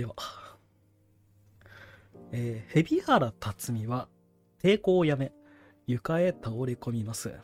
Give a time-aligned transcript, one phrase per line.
[0.00, 0.14] では、
[2.32, 4.08] えー、蛇原辰巳は
[4.62, 5.30] 抵抗をやめ、
[5.86, 7.34] 床へ倒れ込みます。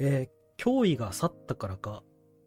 [0.00, 2.02] えー、脅威が去ったからか、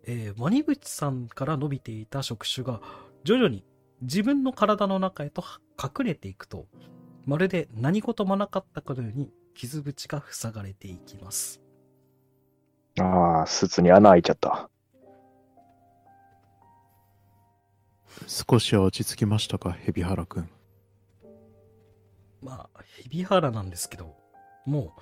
[0.05, 2.81] えー、ワニブチさんから伸びていた触手が
[3.23, 3.63] 徐々に
[4.01, 5.41] 自分の体の中へと
[5.81, 6.65] 隠れていくと、
[7.25, 11.61] まるで何事もなかったかのように傷口が塞がれていきます。
[12.99, 14.69] ああ、スーツに穴開いちゃった。
[18.27, 20.49] 少しは落ち着きましたか、ヘビハラ君。
[22.41, 24.15] まあ、ヘビハラなんですけど、
[24.65, 25.01] もう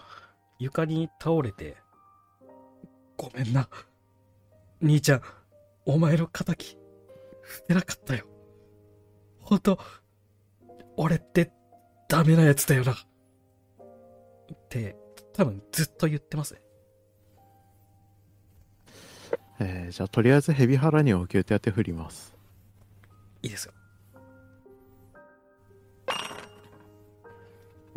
[0.59, 1.77] 床に倒れて、
[3.17, 3.69] ごめんな。
[4.81, 5.21] 兄ちゃん、
[5.85, 6.55] お前の仇、
[7.41, 8.25] 振ってなかったよ。
[9.39, 9.79] ほんと、
[10.97, 11.51] 俺って
[12.07, 12.93] ダメなやつだよな。
[12.93, 12.97] っ
[14.69, 14.95] て、
[15.33, 16.61] 多分ずっと言ってます。
[19.59, 22.30] えーじゃあとりあえずヘビハラに応急手当て振ります。
[23.43, 23.73] いいですよ。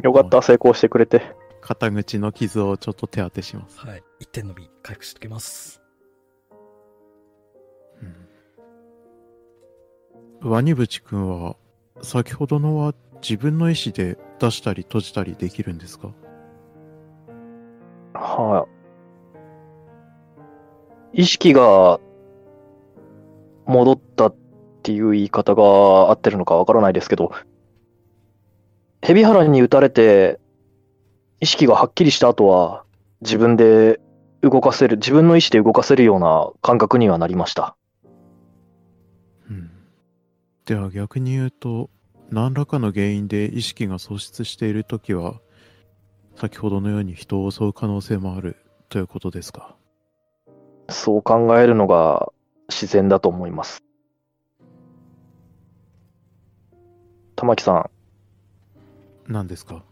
[0.03, 1.23] よかった、成功してくれて。
[1.61, 3.79] 肩口の傷をちょっと手当てします。
[3.79, 4.03] はい。
[4.21, 5.81] 1点のみ回復しておきます。
[10.43, 11.57] ワニブチ君は、
[12.03, 16.09] 先ほどのは自分の意思で出したり閉じたりできるんですか？
[18.13, 18.67] は
[21.15, 21.99] い、意識が
[23.65, 24.35] 戻った
[24.85, 25.63] っていう言い方が
[26.11, 27.33] 合ってるのかわからないですけど、
[29.01, 30.39] ヘビハラに打たれて、
[31.41, 32.85] 意識がはっきりした後は、
[33.23, 33.99] 自分で
[34.43, 37.77] 動かせる、自分の意思で動かせるような感覚にはなりました。
[39.49, 39.71] うん。
[40.67, 41.89] では逆に言うと、
[42.31, 45.41] 何らかの原因で意識が喪失しているときは、
[46.37, 48.57] 先ほどのように人を襲う可能性もある
[48.91, 49.77] ということですか？
[50.91, 52.33] そう考えるのが
[52.69, 53.84] 自然だと思います。
[57.37, 59.83] 玉木さん、何ですか？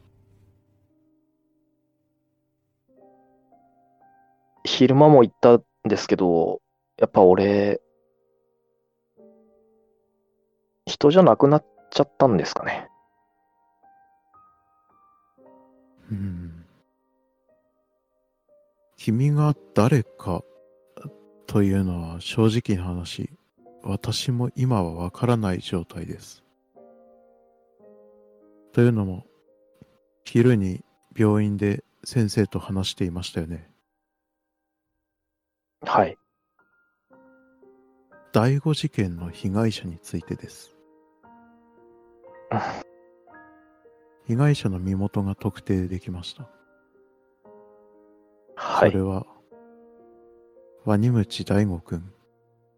[4.65, 6.63] 昼間も言ったんですけど、
[6.97, 7.81] やっぱ俺、
[10.87, 12.89] 人じゃなくなっちゃったんですかね。
[16.11, 16.65] うん。
[18.97, 20.45] 君が誰か
[21.47, 23.31] というのは正直な話、
[23.83, 26.42] 私も今はわからない状態です。
[28.73, 29.27] というのも、
[30.25, 30.83] 昼に
[31.17, 33.71] 病院で先生と話していましたよね。
[35.85, 36.17] はい。
[38.33, 40.75] 第五事件の被害者についてです。
[44.27, 46.49] 被害者の身元が特定できました。
[48.57, 49.03] はいそれ。
[49.03, 49.27] は、
[50.85, 52.13] ワニムチ大悟くん、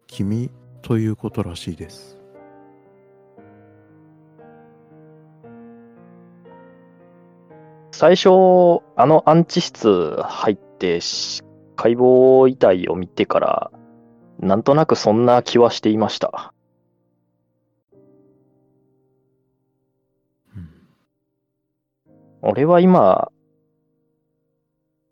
[0.09, 0.51] 君
[0.83, 2.24] ということらしいです。
[7.97, 11.43] 最初、あの安置室入ってし
[11.77, 13.71] 解剖遺体を見てから、
[14.41, 16.53] なんとなくそんな気はしていました。
[20.57, 20.69] うん
[22.43, 23.31] 俺は今、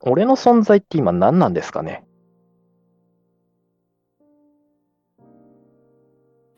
[0.01, 2.05] 俺の存在って今何なんですかね？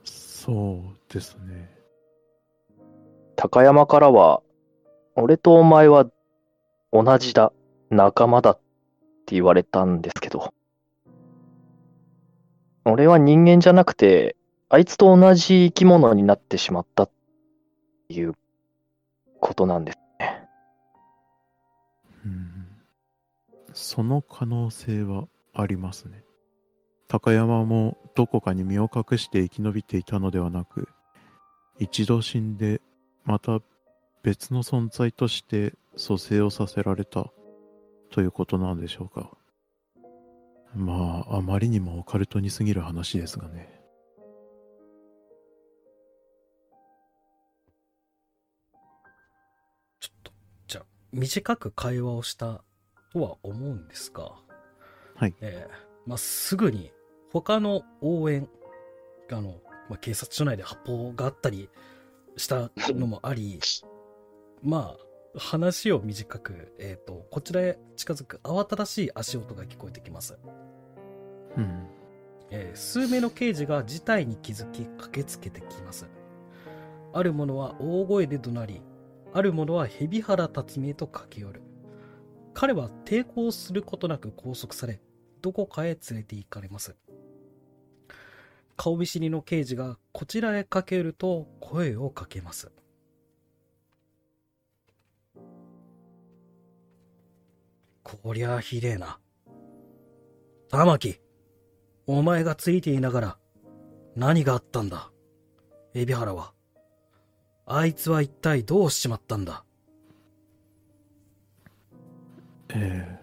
[0.05, 1.71] そうですね。
[3.37, 4.41] 高山からは、
[5.17, 6.07] 俺とお前は
[6.95, 7.53] 同じだ、
[7.91, 8.61] 仲間だっ
[9.27, 10.55] て言われたんですけど、
[12.85, 14.37] 俺は人間じゃなくて、
[14.69, 17.11] あいつと同じ生き物になってしまったっ
[18.07, 18.35] ていう
[19.41, 20.49] ことなんですね。
[22.25, 22.51] うん
[23.73, 26.23] その可能性はありますね。
[27.09, 30.89] 高山もどこかに身を隠して生き延びていたのではなく、
[31.81, 32.81] 一度死んで、
[33.25, 33.59] また
[34.23, 37.31] 別の存在として蘇生をさせられた
[38.11, 39.31] ということなんでしょうか。
[40.75, 43.81] まあ、あまりにもオカルトに過ぎる話ですがね。
[50.01, 50.33] ちょっと、
[50.67, 52.65] じゃあ、短く会話をした
[53.13, 54.33] とは思うんですが、
[55.15, 55.35] はい。
[55.41, 56.93] えーまあ、すぐに
[57.33, 58.49] 他の応援、
[59.31, 61.69] あの、まあ、警察署内で発砲があったり
[62.37, 63.61] したのもあり、
[64.63, 70.39] まあ、話を短く、えっ、と、こちらへ近づく慌ただしい足音が聞こえてきます。
[71.57, 71.87] うん。
[72.51, 76.07] えー数名の刑事が事態に気づき駆けつけてきます。
[77.13, 78.83] ある者は大声で怒鳴り、
[79.33, 81.63] ある者は蛇原辰巳へと駆け寄る。
[82.53, 85.01] 彼は抵抗することなく拘束され、
[85.43, 86.97] どこかへ連れて行かれます。
[88.77, 92.71] 顔見知りの刑事がこちらへかけると声をかけます。
[98.05, 99.19] こりゃひでえな。
[100.69, 101.21] 玉木、
[102.07, 103.39] お前がついていながら
[104.15, 105.11] 何があったんだ？
[105.95, 106.53] 海老原は。
[107.67, 109.65] あいつは一体どうしちまったんだ？
[112.75, 113.21] ええ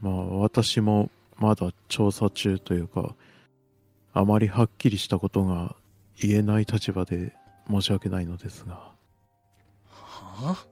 [0.00, 3.16] まあ私もまだ調査中というか、
[4.12, 5.74] あまりはっきりしたことが
[6.16, 7.34] 言えない立場で
[7.68, 8.74] 申し訳ないのですが。
[8.74, 8.94] は
[10.56, 10.66] あ？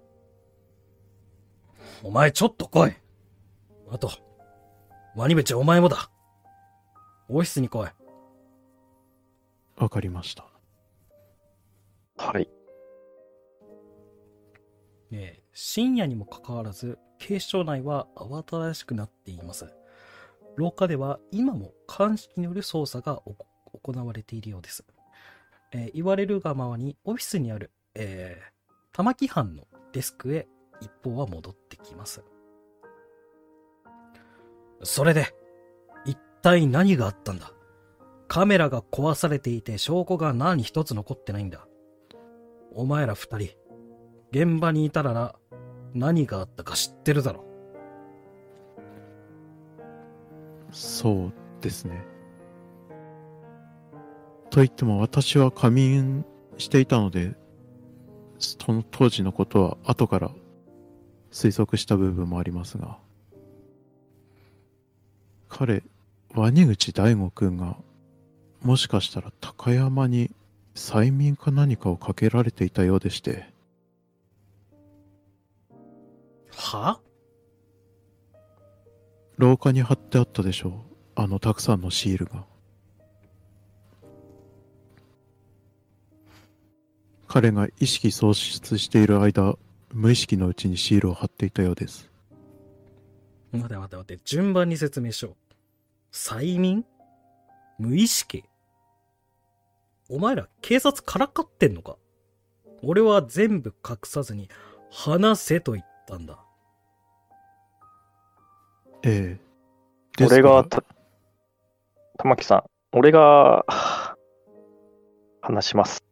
[2.04, 2.92] お前ちょっと来い。
[3.92, 4.10] あと、
[5.14, 6.10] ワニベチお前もだ。
[7.28, 7.88] オフィスに来い。
[9.76, 10.46] わかりました。
[12.16, 12.48] はい。
[15.10, 19.66] ねえ、深夜にもかかわらず、警視庁内は慌ただしくなっています。
[20.56, 23.46] 廊下では今も鑑識による捜査がおこ
[23.82, 24.86] 行われているようです。
[25.72, 28.52] えー言われるがままにオフィスにある、えー
[28.92, 30.48] 玉木班のデスクへ
[30.80, 32.24] 一方は戻ってきます。
[34.82, 35.34] それで、
[36.04, 37.52] 一体何があったんだ？
[38.28, 41.66] カメラが壊されていて証拠が何一つ残ってないんだ？
[42.74, 43.50] お前ら二人、
[44.30, 45.34] 現場にいたらな、
[45.94, 47.44] 何があったか知ってるだろ。
[50.70, 52.02] そうですね。
[54.48, 56.24] と言っても私は仮眠
[56.56, 57.34] していたので、
[58.38, 60.30] その当時のことは後から
[61.30, 62.98] 推測した部分もありますが、
[65.54, 65.82] 彼、
[66.34, 67.76] ワニ口大悟くんが、
[68.62, 70.30] もしかしたら高山に
[70.74, 73.46] 催眠か何かをかけられていたようでして、
[76.56, 77.00] は？
[79.36, 80.72] 廊下に貼ってあったでしょう。
[81.16, 82.46] あのたくさんのシールが。
[87.28, 89.58] 彼が意識喪失している間、
[89.92, 92.10] 無意識のうちにシールを貼っていたようです。
[93.52, 95.36] 待て待て待て、順番に説明しよう。
[96.12, 96.84] 催眠？
[97.78, 98.44] 無意識？
[100.10, 101.96] お前ら警察からかってんのか？
[102.82, 104.50] 俺は全部隠さずに
[104.90, 106.44] 話せと言ったんだ。
[109.04, 109.38] え
[110.20, 110.84] え俺が、た、
[112.18, 113.64] 玉木さん、俺が、
[115.40, 116.04] 話します。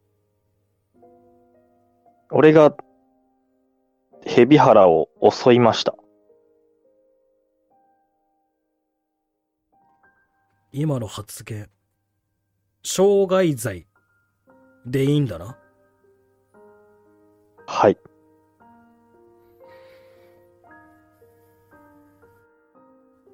[2.31, 2.75] 俺が、
[4.25, 5.95] 蛇原を襲いました。
[10.73, 11.69] 今の発言、
[12.81, 13.87] 傷害罪
[14.85, 15.57] でいいんだな？
[17.67, 17.97] はい。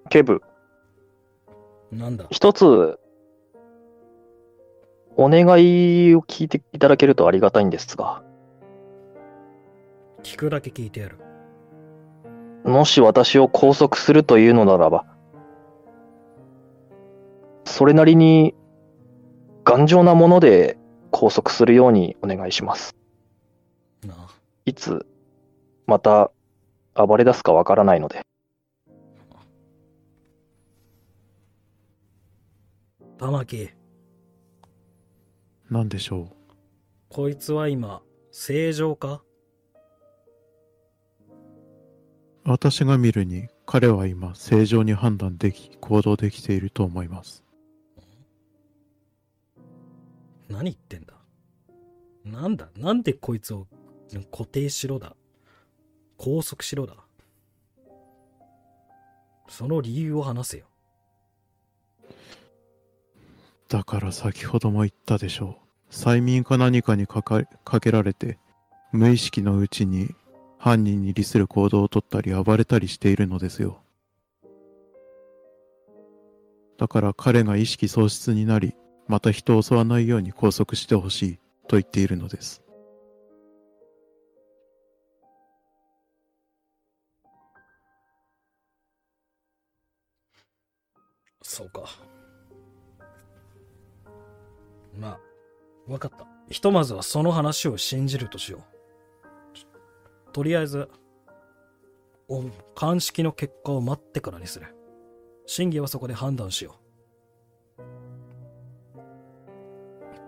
[0.10, 0.42] ケブ、
[1.92, 2.26] なんだ？
[2.32, 3.00] 一つ、
[5.16, 8.24] お願いを聞いていただけるとありがたいんですが、
[10.24, 11.20] 聞くだけ聞いてやる。
[12.66, 15.06] もし私を拘束するというのならば、
[17.68, 18.56] それなりに
[19.64, 20.78] 頑丈なもので
[21.12, 22.96] 拘束するようにお願いします。
[24.66, 25.06] いつ、
[25.86, 26.32] また
[26.96, 28.22] 暴れ出すかわからないので。
[33.18, 33.70] 玉木、
[35.70, 36.30] 何でしょ
[37.10, 39.24] こいつは今、正常か？
[42.46, 42.52] う。
[42.52, 47.44] 私が見るに、彼は今、正常に判断でき、行動できていると思います。
[50.50, 51.14] 何言ってんだ？
[52.26, 52.70] なんだ？
[52.78, 53.68] なんでこいつを
[54.32, 55.16] 固定しろだ？
[56.18, 56.96] 拘束しろだ？
[59.50, 60.66] その理由を話せよ。
[63.70, 65.58] だから先ほども言ったでしょ
[65.92, 65.94] う。
[65.94, 68.40] 催眠か何かにかかかけられて、
[68.92, 70.16] 無意識のうちに
[70.58, 73.82] 犯人に利する行動をとったり暴れたりしているのですよ。
[76.78, 78.76] だから彼が意識喪失になり、
[79.08, 82.62] また人を襲わないように拘束してほしいと言っているのです。
[91.42, 91.86] そうか。
[95.00, 95.18] ま
[95.88, 96.28] あ、わかった。
[96.50, 100.34] ひとまずはその話を信じるとしよう。
[100.34, 100.90] とりあえず、
[102.28, 102.44] お
[102.76, 104.76] 鑑識の結果を待ってからにする。
[105.46, 106.87] 審議はそこで判断しよう。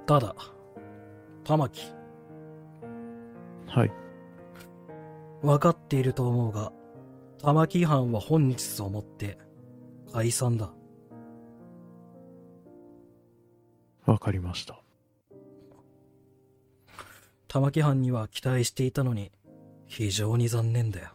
[0.10, 0.36] ただ、
[1.44, 1.94] 玉木、
[3.68, 3.92] はい。
[5.44, 6.74] 分かっていると思うが、
[7.38, 9.38] 玉木班は本日をもって
[10.12, 10.74] 解散だ。
[14.08, 14.82] わかりました。
[17.48, 19.32] 玉木藩には期待していたのに、
[19.86, 21.10] 非常に残念だよ。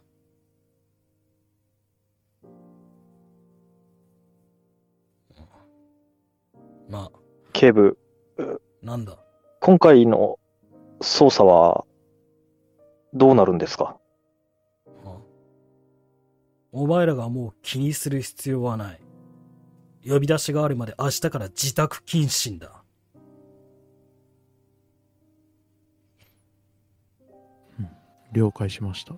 [6.88, 7.18] まあ、
[7.52, 7.98] 警部、
[8.85, 9.19] なんだ？
[9.61, 10.38] 今回の
[11.00, 11.87] 捜査は、
[13.14, 13.97] どうなるんですか？
[15.05, 15.17] あ
[16.71, 19.00] お前らがもう気にする必要はない。
[20.07, 22.83] 呼び出しがあるまで明日から自宅謹慎だ。
[28.33, 29.14] 了解しました。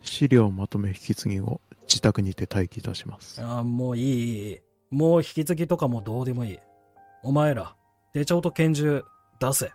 [0.00, 3.42] 資料をまとめ引き継ぎ後、自宅にて待機いたします。
[3.42, 4.58] あもういいいい。
[4.90, 6.58] もう引き継ぎとかもどうでもいい。
[7.22, 7.74] お前ら、
[8.12, 9.04] 手帳と拳銃
[9.38, 9.72] 出せ。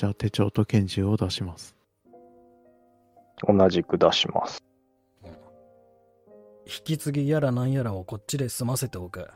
[0.00, 1.76] じゃあ手帳と拳銃を出します。
[3.46, 4.64] 同じく出します。
[6.64, 9.28] 引き継ぎやらなんやらをこっちで済ませておく。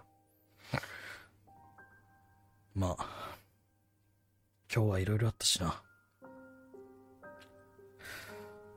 [2.74, 3.06] まあ、
[4.74, 5.82] 今日はいろいろあったしな。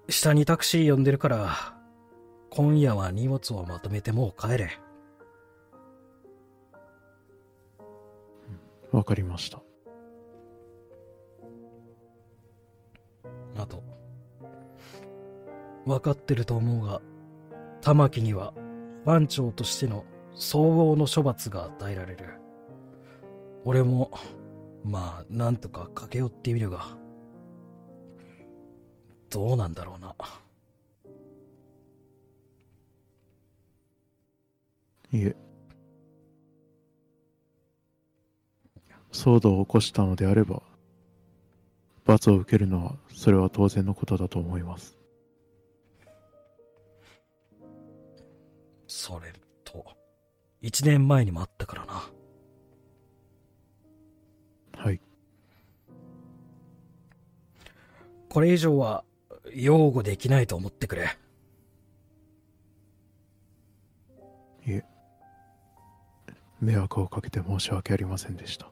[0.09, 1.76] 下にタクシー呼んでるから、
[2.57, 4.71] 今夜は荷物をまとめてもう帰れ。
[8.91, 9.61] わかりました。
[13.57, 13.83] あと、
[15.85, 16.99] 分かってると思うが、
[17.81, 18.55] 玉木には
[19.05, 22.25] 番長としての総合の処罰が与えられる。
[23.65, 24.09] 俺も、
[24.83, 26.87] まあ、なんとか駆け寄ってみるが、
[29.29, 30.15] どうなんだろうな。
[35.11, 35.35] いえ。
[39.11, 40.61] 騒動を起こしたのであれば、
[42.05, 44.97] 罰を受けるのは、それは当然のことだと思います。
[48.87, 49.33] それ
[49.63, 49.85] と、
[50.61, 52.09] 一年前にもあったからな。
[54.77, 55.01] はい。
[58.29, 59.03] これ以上は、
[59.53, 61.17] 擁護できないと思ってくれ。
[66.59, 68.71] 迷惑をかけて申し訳ありませんでした。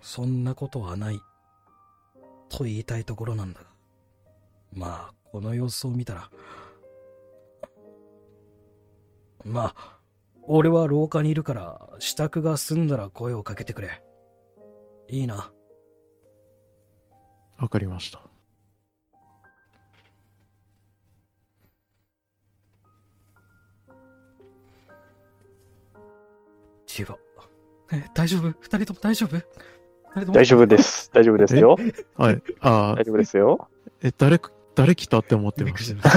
[0.00, 1.20] そんなことはない。
[2.48, 3.66] と言いたいところなんだが。
[4.72, 6.30] まあ、この様子を見たら。
[9.44, 9.98] まあ、
[10.42, 14.02] 俺は廊下にいるから、支度が済んだら声をかけてくれ。
[15.08, 15.50] いいな。
[17.58, 18.33] わかりました。
[27.92, 28.54] え、大丈夫？
[28.60, 29.36] 二人とも大丈夫？
[30.32, 31.10] 大丈夫です。
[31.12, 31.76] 大丈夫ですよ。
[32.16, 32.42] はい。
[32.60, 33.68] ああ大、丈夫ですよ。
[34.02, 35.84] え、誰か、誰来たって思ってます？
[35.84, 36.08] した。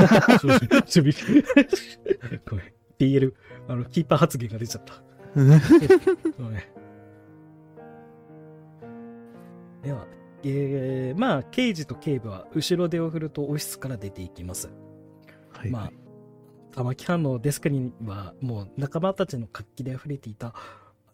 [2.48, 2.66] ごめん。
[3.00, 3.34] PL、
[3.68, 5.02] あの、キーパー発言が出ちゃった。
[5.36, 6.62] ごめん。
[9.82, 10.06] では、
[10.44, 14.70] えー、まあ、刑事と警部は後ろ手を振るとオフィスから出ていきます。
[15.52, 15.70] はい。
[15.72, 15.92] まあ、
[16.78, 20.54] 玉木藩のデスクにはもう仲間たちの活気で溢れていたあ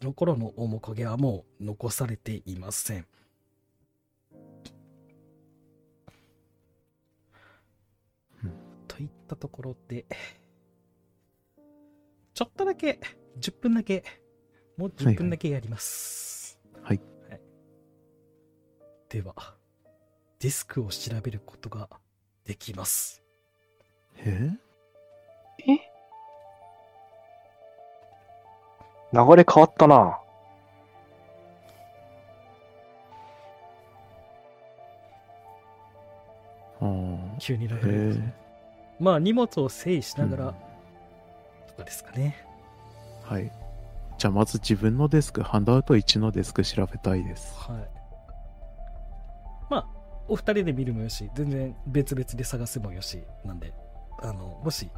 [0.02, 3.06] の頃の面影はもう残されていません。
[8.44, 8.52] うん
[8.86, 10.04] といったところで、
[12.34, 13.00] ちょっとだけ、
[13.40, 14.04] 10分だけ、
[14.76, 16.58] もう10分だけやります。
[16.82, 17.00] はい
[19.08, 19.34] では、
[20.40, 21.88] デスクを調べることが
[22.44, 23.22] できます。
[24.18, 24.50] え
[29.14, 29.94] 流れ変わったな。
[29.96, 30.18] あ
[36.80, 37.38] あ。
[37.38, 38.34] 急に流へれ。
[38.98, 40.54] まあ荷物を整理しながらうん
[41.68, 42.36] とかですかね。
[43.22, 43.50] はい。
[44.18, 47.54] じゃあまず自分のデスク、ハンドアウト1のデスク調べたいです。
[47.56, 47.88] はい。
[49.70, 49.86] まあ、
[50.28, 53.72] お二人で見るもよし、全然別々で探すもよし、なんで、
[54.22, 54.88] あの、もし、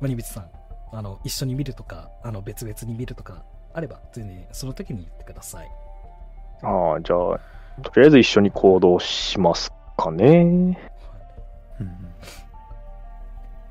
[0.00, 0.50] ワニビツさん、
[0.92, 5.68] あの、一緒に見るとか、あの、別々に見るとか、あれば、全然その時に言ってください。
[6.62, 7.40] ああ、じゃあ、
[7.82, 10.78] とりあえず一緒に行動しますかね。
[11.80, 12.12] うん。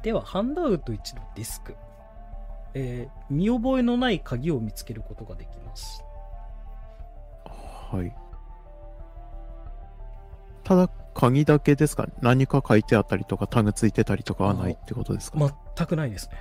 [0.04, 1.76] では、ハンドアウト1のディスク。
[2.78, 6.04] えー見覚えのない鍵を見つけることができます。
[7.46, 8.14] はい。
[10.64, 12.08] ただ、鍵だけですか？
[12.22, 15.40] 何か書いてあったりとか、タグついてたりとかはないってことですか、
[15.78, 16.38] 全くないですね。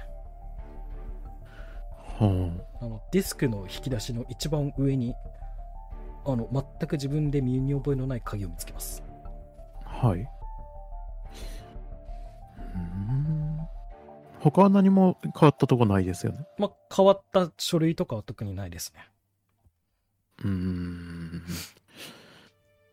[2.18, 2.24] あ
[2.86, 5.14] のディスクの引き出しの一番上に
[6.24, 9.02] あの全く自分で身に覚えのない鍵を見つけます。
[9.84, 10.20] はい。
[12.74, 13.58] うん。
[14.40, 16.46] 他は何も変わったとこないですよね。
[16.58, 19.08] まあ変わった書類とかは特にないですね。
[20.44, 21.42] うん。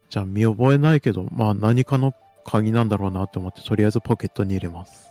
[0.09, 2.13] じゃあ見覚えないけどまあ何かの
[2.43, 5.10] 鍵なんだろうなと思ってとりあえずポケットに入れます。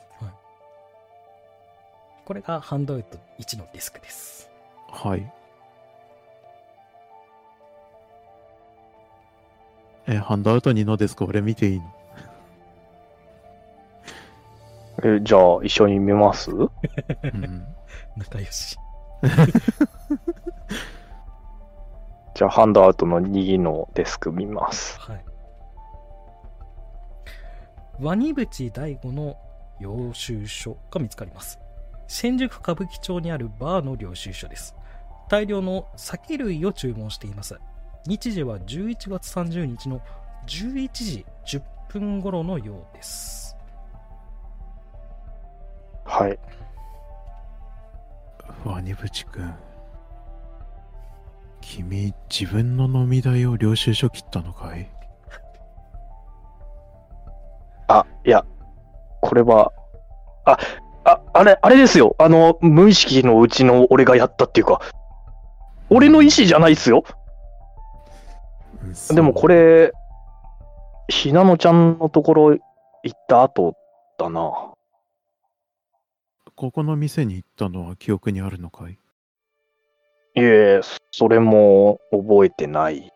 [2.30, 4.48] これがハンドアウト1のディスクです。
[4.88, 5.32] はい。
[10.06, 11.84] え、ハンドアウト2のデスク俺見ていいの？
[15.16, 16.52] えじゃあ、一緒に見ます？
[16.52, 16.70] うん。
[18.16, 18.76] 仲良し。
[22.36, 25.00] じゃあ、ハンドアウトの2のデスク見ます。
[25.00, 25.24] はい。
[27.98, 29.36] ワニブチ第5の
[29.80, 31.58] 領収書が見つかります。
[32.12, 34.74] 新宿歌舞伎町にあるバーの領収書です。
[35.28, 37.60] 大量の酒類を注文しています。
[38.04, 40.00] 日時は11月30日の
[40.48, 43.56] 11時10分頃のようです。
[46.04, 46.36] はい。
[48.64, 49.54] ワニブチ君。
[51.60, 54.90] 君、自分の飲み代を領収書切ったのかい？
[57.86, 58.44] あ、いや、
[59.20, 59.72] これは、
[60.44, 60.58] あ、
[61.10, 62.14] あ、あれ、あれですよ。
[62.18, 64.80] あの、無意識のうちの俺がやったっていうか、
[65.88, 67.04] 俺の意思じゃないっすよ。
[69.10, 69.86] でもこれ。
[69.86, 69.92] れ、
[71.08, 72.60] ひなのちゃんのところ行
[73.12, 73.74] った後
[74.18, 74.72] だな。
[76.54, 78.92] ここの店に行ったのは記憶にあるのかい？
[78.92, 78.98] い
[80.36, 83.10] え、それも覚えてない。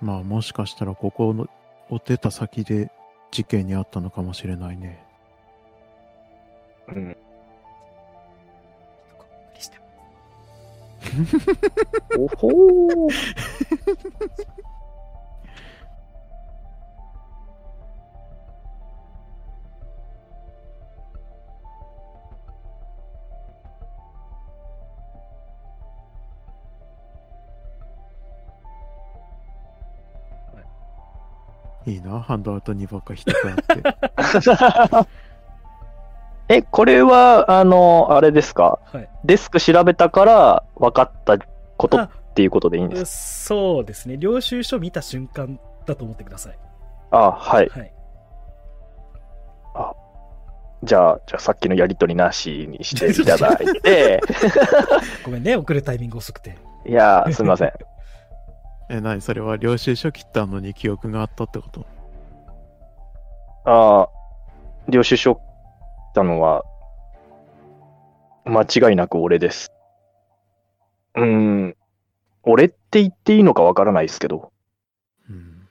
[0.00, 1.48] まあもしかしたらここの
[1.90, 2.90] を出た先で
[3.30, 5.04] 事件にあったのかもしれないね。
[6.88, 7.16] うん。
[12.18, 13.12] おほー。
[31.88, 35.08] いいな、ハンドアウトにばっか人があって。
[36.56, 38.78] え、これは、あの、あれですか？
[38.92, 39.08] はい。
[39.24, 41.38] デスク調べたから分かった
[41.76, 44.16] ことあっていうことでいいんですそうですね。
[44.16, 46.52] 領収書見た瞬間だと思ってください。
[46.52, 46.58] か
[47.10, 47.68] あ、はい。
[47.68, 47.92] はい。
[50.84, 54.20] じゃあ、じゃあさっきのやりとりなしにしていただいて、
[55.26, 56.56] ごめんね、送るタイミング遅くて。
[56.86, 57.72] いや、すみません。
[58.90, 61.86] え、なにそれは領収書切ったのに記憶があったってこと？
[63.64, 64.08] ああ、
[64.88, 65.40] 領収書
[66.14, 66.64] たのは、
[68.44, 69.70] 間違いなく俺です。
[71.14, 71.76] うーん、
[72.42, 74.52] 俺って言っていいのかわからないですけど、
[75.28, 75.68] うん。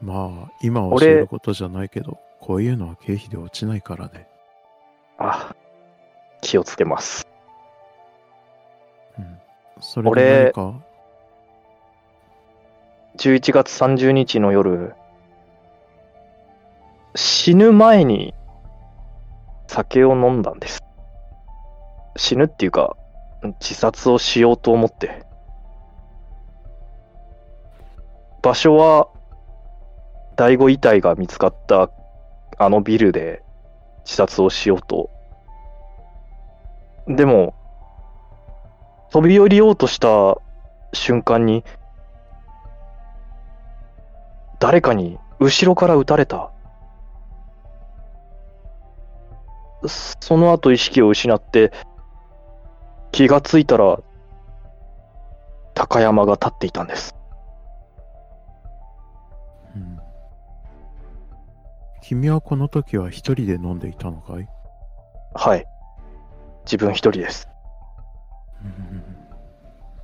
[0.00, 4.26] まあ、今は教えることじゃないけど、こういうのは経費で落ちないからね。
[5.18, 5.54] あ、
[6.40, 7.28] 気をつけます。
[9.82, 10.04] うん。
[10.04, 10.80] それで何か
[13.18, 14.94] ？11月30日の夜、
[17.14, 18.34] 死ぬ前に
[19.66, 20.82] 酒を飲んだんです。
[22.16, 22.96] 死ぬっていうか、
[23.60, 25.24] 自殺をしようと思って。
[28.42, 29.08] 場所は、
[30.36, 31.90] 第五遺体が見つかった
[32.58, 33.42] あのビルで
[34.04, 35.10] 自殺をしようと。
[37.06, 37.54] でも、
[39.12, 40.38] 飛び降りようとした
[40.94, 41.64] 瞬間に、
[44.58, 46.50] 誰かに後ろから撃たれた。
[49.86, 51.72] その後意識を失って、
[53.10, 53.98] 気がついたら、
[55.74, 57.14] 高山が立っていたんです。
[59.76, 59.98] うん。
[62.00, 64.48] 君はこの時は一人で飲んでいたのかい？
[65.34, 65.66] はい。
[66.64, 67.51] 自分一人です。
[68.64, 69.04] うん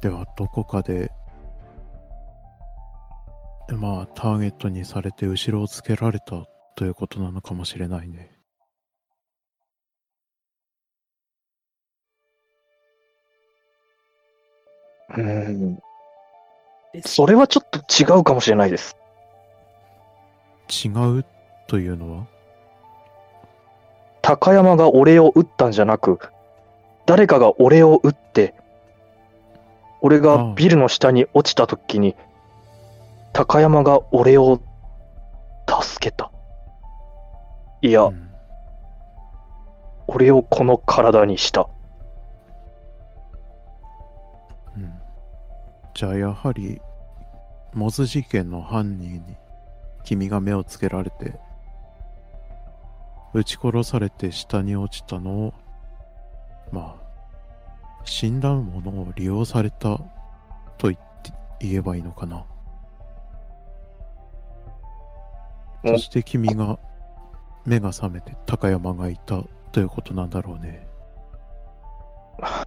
[0.01, 1.11] では、どこかで、
[3.69, 8.31] まあ、ターゲットにされて後ろをつけられたということなのかもしれないね。
[15.17, 15.75] うん。
[15.75, 18.97] でそれはちょっと違うかもしれないです。
[20.85, 21.25] 違う
[21.67, 22.27] というのは？
[24.23, 26.19] 高山が俺を撃ったんじゃなく、
[27.09, 28.55] 誰かが俺を撃って、
[30.03, 32.15] 俺がビルの下に落ちた時に、
[33.33, 34.61] 高山が俺を
[35.67, 36.31] 助けた。
[37.81, 38.29] いや、うん
[40.11, 41.69] 俺をこの体にした。
[44.77, 44.93] うん
[45.95, 46.83] じゃあやはり、
[47.73, 49.37] モズ事件の犯人に
[50.05, 51.41] 君が目をつけられて、
[53.33, 55.55] 撃ち殺されて下に落ちたのを、
[56.73, 57.09] まあ、
[58.05, 59.99] 死んだものを利用された
[60.79, 62.45] と言って言えばいいのかな。
[65.85, 66.79] おそして君が
[67.65, 70.87] 目が覚めて高山がいたということなんだろうね。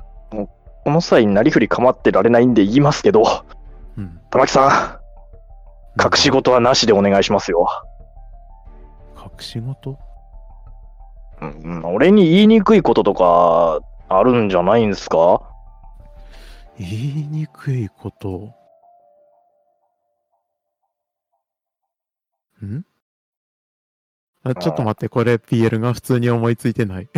[0.84, 3.24] この際、なりふり構ってられないんで言いますけど、
[3.98, 4.20] うん。
[4.32, 5.00] 玉木さ
[5.98, 7.68] ん、隠し事はなしでお願いしますよ。
[9.16, 9.98] 隠し事？
[11.42, 13.80] うん、俺に言いにくいこととか、
[14.14, 15.42] あるんじゃないんすか？
[16.78, 18.54] 言いにくいこと。
[22.66, 22.86] ん？
[24.44, 27.10] あちょっと待って、これ PL が普通に思いついてない。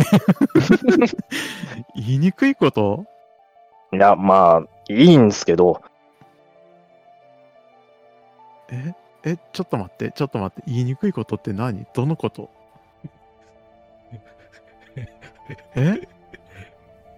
[1.96, 3.06] 言いにくいこと？
[3.92, 5.82] いや、まあ、いいんすけど、
[8.70, 8.94] え？
[9.24, 11.86] え、ちょっと待って、ちょっと待って、言いにくいことって何？
[11.94, 12.50] どのこと？
[15.74, 16.06] え？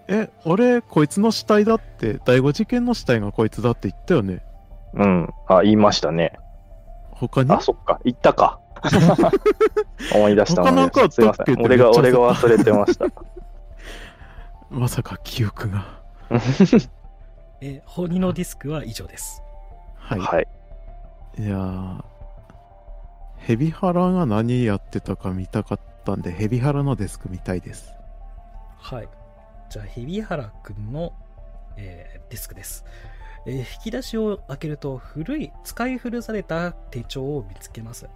[0.09, 4.42] え、俺、こいつの死体だって、第五事件の死体がこいつだって言ったよね？
[4.95, 6.33] うん、あ、言いましたね。
[7.12, 7.61] あ、他に？
[7.61, 8.61] そっか、言ったか。
[10.14, 11.12] 思い出した他なんかあったっけ？
[11.14, 11.61] すいません。
[11.62, 13.07] 俺が、俺が忘れてました。
[14.71, 15.85] まさか記憶が。
[17.61, 19.42] えー、鬼のディスクは以上です。
[19.97, 20.21] はい。
[20.21, 20.49] はい。
[21.38, 22.05] いやー、
[23.38, 27.95] ヘビハラが何やってたか見たかったんで、ヘビハラのデスク見たいです。
[28.79, 29.09] はい。
[29.68, 31.12] じゃあ、ヘビハラくんの、
[31.76, 32.85] えーデスクです。
[33.46, 38.09] えー引き出しを開けると古い使い古された手帳を見つけます。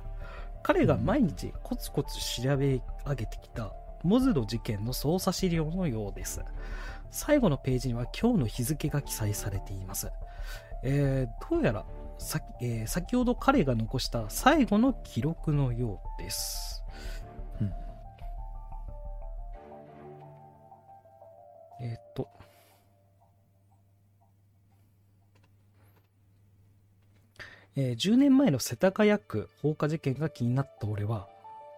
[0.62, 6.40] 彼が毎日コツコツ調べ上げてきたモズの事件の捜査資料のようです。
[7.10, 10.10] 最後のページには今日の日付が記載されています。
[10.82, 11.84] えーどうやら
[12.18, 16.79] さ、えー先ほど彼が残した最後の記録のようです。
[27.80, 31.28] えー10年前の世田谷区放火事件が気になった俺は、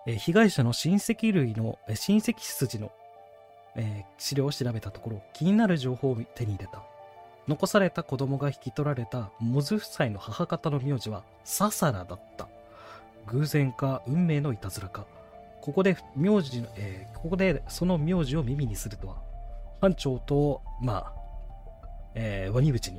[0.05, 2.91] えー被害者の親戚類の、えー親戚筋の、
[3.77, 6.83] えー資料を調べたところ、気になる情報を手に入れた。
[7.47, 12.49] 残された子供が引き取られたモズ夫妻の母方の名字はササラだった。
[13.27, 15.07] 偶然か運命のいたずらか。
[15.61, 19.23] ここで名字の、えここでその名字を耳にするとは、
[19.81, 21.13] 班長と、まあ、
[22.17, 22.99] えー、ワニブチに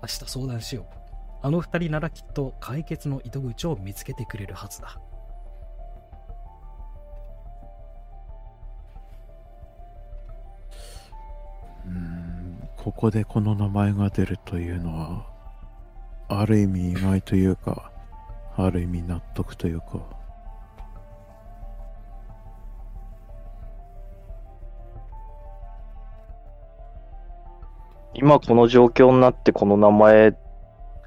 [0.00, 1.07] 明日相談しよう。
[1.40, 5.00] あの二人ならきっと解決の糸口を見つけてくれるはずだ。
[11.86, 15.26] うーん、ここでこの名前が出るというのは、
[16.28, 17.92] ある意味意外というか、
[18.56, 20.00] ある意味納得というか、
[28.14, 30.32] 今この状況になってこの名前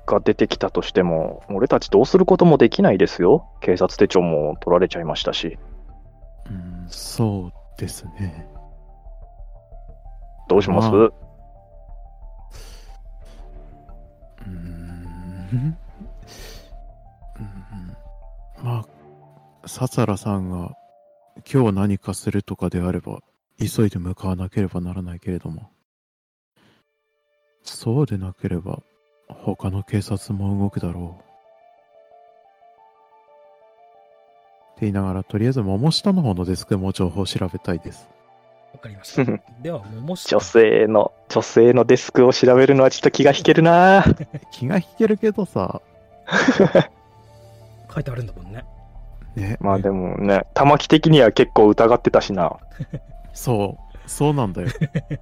[0.06, 3.48] が出てきたとしても、俺たちどうすることもできないですよ。
[3.62, 5.58] 警察手帳も取られちゃいましたし。
[6.50, 8.48] うん、そうですね。
[10.50, 14.52] どうします、まあうーん。
[15.54, 15.78] うん
[18.64, 18.86] ま
[19.64, 20.76] あ、ササラさんが
[21.52, 23.20] 今日何かするとかであれば、
[23.60, 25.72] 急いで向かわなければならないけれども、
[27.64, 28.84] そうでなければ、
[29.44, 31.22] 他の警察も動くだろう。
[34.72, 38.10] って言いながら、とりあえず桃下の方のデスクも情報を調べたいです。
[38.74, 39.24] わかりました。
[39.62, 40.38] では、桃下。
[40.38, 44.04] 女性の、女性のデスクを調べるのはちょっと気が引けるな
[44.52, 45.82] 気が引けるけどさ、
[47.94, 48.64] 書いてあるんだもんね。
[49.36, 52.58] ね、まあでもね、玉木的には結構疑ってたしな。
[53.34, 54.68] そう、そうなんだよ。
[54.82, 55.20] えー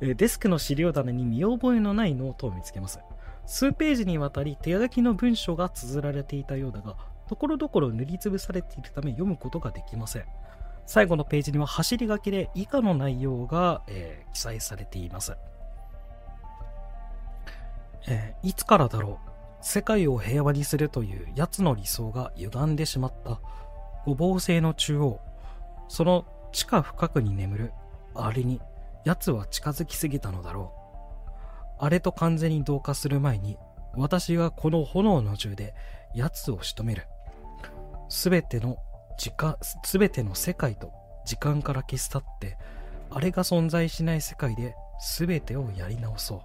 [0.00, 2.98] デスクの資料棚に見覚えのないノートを見つけます。
[3.50, 6.94] 数ページにわたり手書きの文章が綴られていたようだが、
[7.28, 10.24] ところどころ塗りつぶされているため読むことができません。
[10.86, 15.36] 最後のページには走り書きで以下の内容が、えー記載されています。
[18.06, 19.30] えーいつからだろう？
[19.60, 23.40] 世界を平和にするという奴の理想が歪んでしまった。
[24.06, 25.20] ごぼう星の中央、
[25.88, 27.72] その地下深くに眠る、
[28.14, 28.60] あれに
[29.04, 30.79] 奴は近づきすぎたのだろう。
[31.82, 33.56] あれと完全に同化する前に、
[33.94, 35.74] 私がこの炎の銃で
[36.14, 37.06] 奴を仕留める。
[38.10, 38.76] すべての
[39.18, 40.92] 時間、すべての世界と
[41.24, 42.58] 時間から消し去って、
[43.10, 44.74] あれが存在しない世界で
[45.16, 46.40] 全てをやり直そう。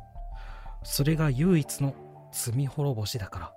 [0.83, 1.93] それが唯一の
[2.31, 3.53] 罪滅ぼしだから。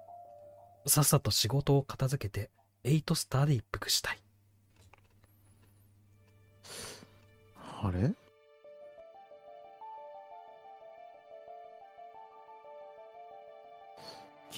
[0.86, 2.50] さっさと仕事を片付けて、
[2.82, 4.18] エイトスターで一服したい。
[7.82, 8.12] あれ？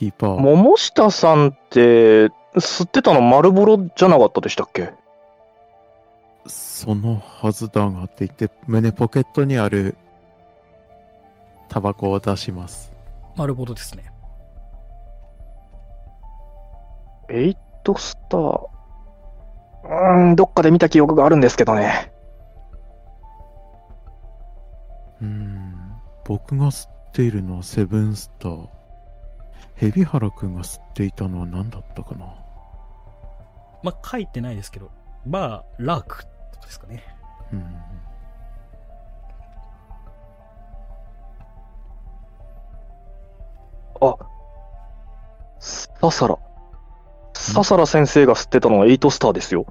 [0.00, 0.40] キーパー。
[0.40, 4.94] 桃下さんって、吸ってたの丸ボロじゃなかったでしたっけ？
[6.46, 9.98] そのはずだがって言って、胸ポケットにある
[11.68, 12.94] タバコを出します。
[13.36, 14.10] 丸ボロですね。
[17.28, 18.40] エイトスター。
[18.40, 22.10] うーん、どっかで見た記憶があるんですけどね。
[25.20, 25.92] うーん。
[26.24, 28.66] 僕が吸っているのはセブンスター。
[29.80, 32.26] ヘビハラ君が吸っていたのは何だったかな？
[33.82, 34.90] まあ、書いてないですけど、
[35.26, 37.02] まあ、ラークとかですかね。
[37.50, 37.64] うん。
[44.02, 44.16] あ、
[45.58, 46.36] ササラ。
[47.32, 49.64] ササラ先生が吸ってたのはエイトスターですよ。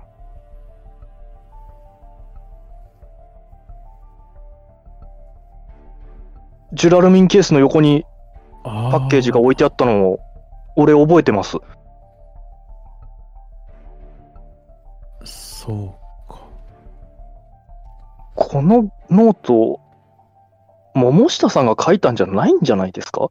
[6.74, 8.06] ジュラルミンケースの横に
[8.92, 10.20] パパッケージが置いてあったのを、
[10.76, 11.58] 俺覚えてます。
[15.24, 16.40] そうか。
[18.36, 19.80] このノート、
[20.94, 23.30] 桃下さんが書いたんじゃないんじゃないですか？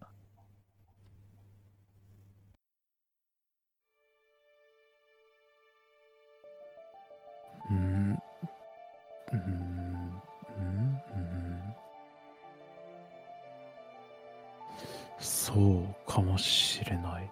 [15.19, 17.31] そうかもしれない。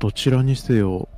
[0.00, 1.08] どちらにせよ、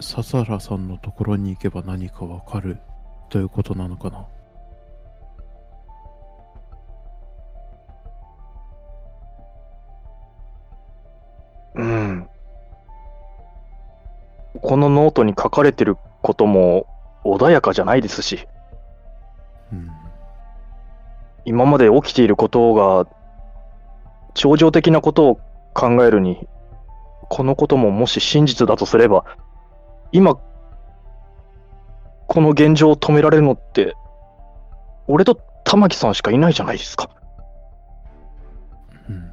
[0.00, 2.78] 笹原さんのところに行けば何かわかる
[3.28, 4.26] ということなのかな。
[14.76, 16.86] このノートに書かれてることも
[17.24, 18.46] 穏やかじゃないですし、
[19.72, 19.88] うん。
[21.46, 23.06] 今まで起きていることが、
[24.34, 25.40] 超常的なことを
[25.72, 26.46] 考えるに、
[27.30, 29.24] このことももし真実だとすれば、
[30.12, 30.38] 今、
[32.26, 33.96] この現状を止められるのって、
[35.06, 37.08] 俺と玉木さんしかいないじゃないですか。
[39.08, 39.32] うん。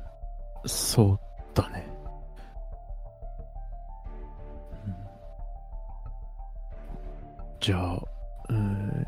[0.65, 1.19] そう
[1.53, 1.92] だね。
[7.63, 7.93] じゃあ、
[8.49, 9.07] うーん、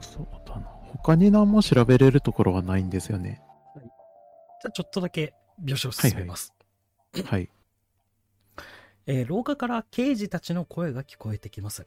[0.00, 0.62] そうだな。
[0.92, 3.42] 他に何も調べれるところはないんですよね。
[3.74, 6.54] じゃあちょっとだけ描写を進めます。
[7.24, 7.50] はい。
[9.08, 11.84] えー廊下から刑事たちの声が聞こえてきます。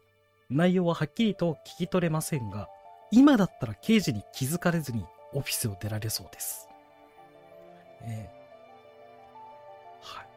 [0.49, 2.67] 内容ははっきりと聞き取れませんが、
[3.09, 6.67] 今だったら刑事に気づかれずにオフィスを出られそうです。
[8.01, 8.43] えー
[10.05, 10.27] はい。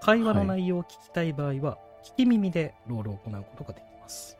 [0.00, 4.36] 会話の内容を聞きたい場合は、聞き耳でロールを行うことができます。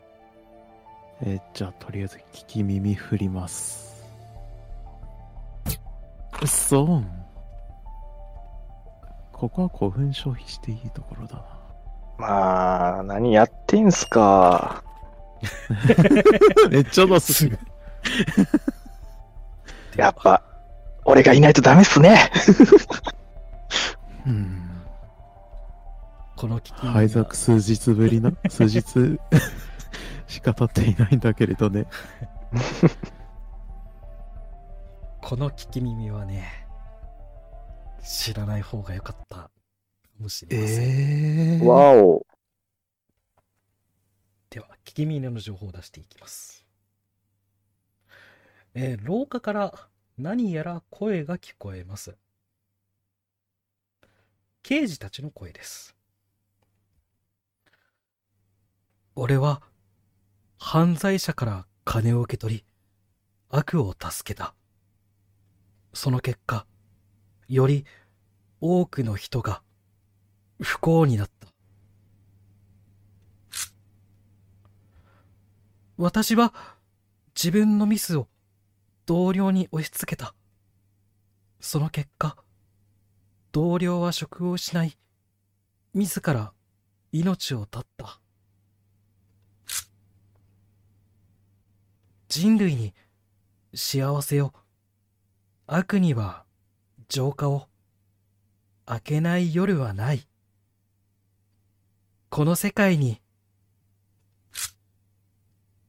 [1.22, 4.05] えーじゃあ、とりあえず聞き耳振ります。
[6.46, 7.05] そう。
[9.33, 11.44] ここは古墳消費していいところだな。
[12.18, 14.83] まあ、何やってんすか。
[16.70, 17.48] めっちゃ出す。
[19.96, 20.42] やっぱ、
[21.05, 22.31] 俺がいないとダメっすね。
[24.27, 24.61] うん。
[26.37, 29.18] この聞き耳は配属数日ぶりな、数日
[30.34, 31.86] しか経っていないんだけれどね。
[35.22, 36.66] この聞き耳はね、
[38.02, 39.50] 知らない方が良かったか
[40.18, 40.78] もしれません。
[41.58, 41.64] えー。
[41.64, 42.26] わお。
[44.50, 46.66] では、聞き耳の情報を出していきます。
[48.74, 52.18] えー廊下から何やら声が聞こえます。
[54.64, 55.94] 刑事たちの声です。
[59.14, 59.62] 俺は
[60.66, 62.64] 犯罪者から金を受け取り、
[63.50, 64.55] 悪を助けた。
[65.92, 66.66] その結果、
[67.48, 67.85] より
[68.62, 69.62] 多くの人が
[70.59, 71.48] 不幸になった。
[75.98, 76.55] 私は
[77.37, 78.27] 自分のミスを
[79.05, 80.35] 同僚に押し付けた。
[81.61, 82.38] その結果、
[83.53, 84.96] 同僚は職を失い、
[85.92, 86.55] 自ら
[87.12, 88.23] 命を絶った。
[92.36, 92.92] 人類に
[93.76, 94.52] 幸せを、
[95.68, 96.44] 悪には
[97.08, 97.68] 浄化を、
[98.88, 100.26] 明けない夜はない。
[102.30, 103.20] この世界に、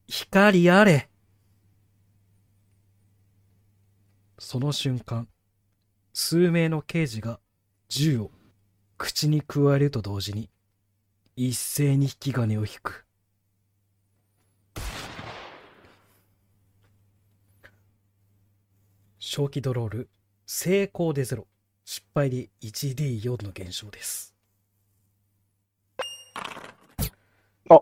[0.08, 1.10] 光あれ。
[4.38, 5.28] その瞬間、
[6.14, 7.40] 数名の刑事が
[7.90, 8.30] 銃を
[9.00, 10.52] 口にくわえると同時に、
[11.36, 13.06] 一斉に引き金を引く。
[19.28, 20.10] 正気ドロール、
[20.46, 21.46] 成功で0、
[21.84, 24.36] 失敗で 1D4 の減少です。
[27.68, 27.82] あ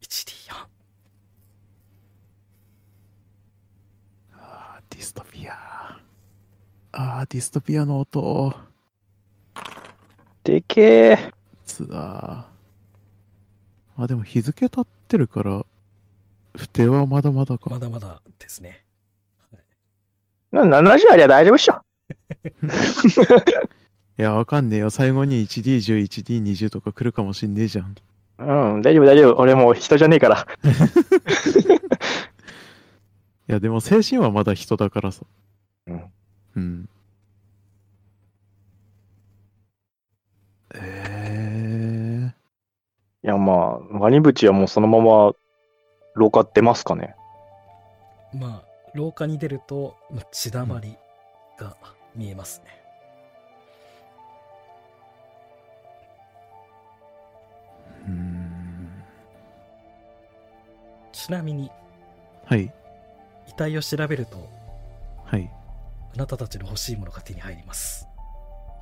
[0.00, 0.68] 1D4。
[4.34, 6.00] あーディストピア。
[6.92, 8.54] あーディストピアの音。
[10.44, 11.32] でけえ。
[11.66, 12.46] つだ
[13.96, 15.66] あ、でも日付経ってるから、
[16.56, 17.70] 不定はまだまだか。
[17.70, 18.84] まだまだですね。
[20.52, 21.80] な70ありゃ大丈夫っしょ。
[24.18, 24.90] いや、わかんねえよ。
[24.90, 27.94] 最後に 1D10、1D20 とか来るかもしんねえじゃん。
[28.38, 29.40] うん、大丈夫大丈夫。
[29.40, 30.46] 俺もう人じゃねえから。
[33.48, 35.22] いや、でも精神はまだ人だからさ。
[35.86, 36.02] うん。
[36.56, 36.88] うん。
[40.74, 42.34] え
[43.22, 45.32] いや、まあ、ワニブチはもうそのまま
[46.14, 47.14] 廊下出ますかね？
[48.32, 50.96] まあ、廊下に出ると、まあ血だまり
[51.58, 51.76] が
[52.14, 52.80] 見えますね。
[58.06, 58.08] ー。
[58.08, 59.02] うーん。
[61.12, 61.70] ちなみに、
[62.46, 62.72] はい。
[63.48, 64.48] 遺体を調べると、
[65.24, 65.50] はい。
[66.14, 68.08] あなたたちの欲しいものが手に入ります。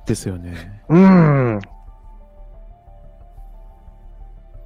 [0.05, 0.83] ですよね。
[0.89, 1.61] うーん。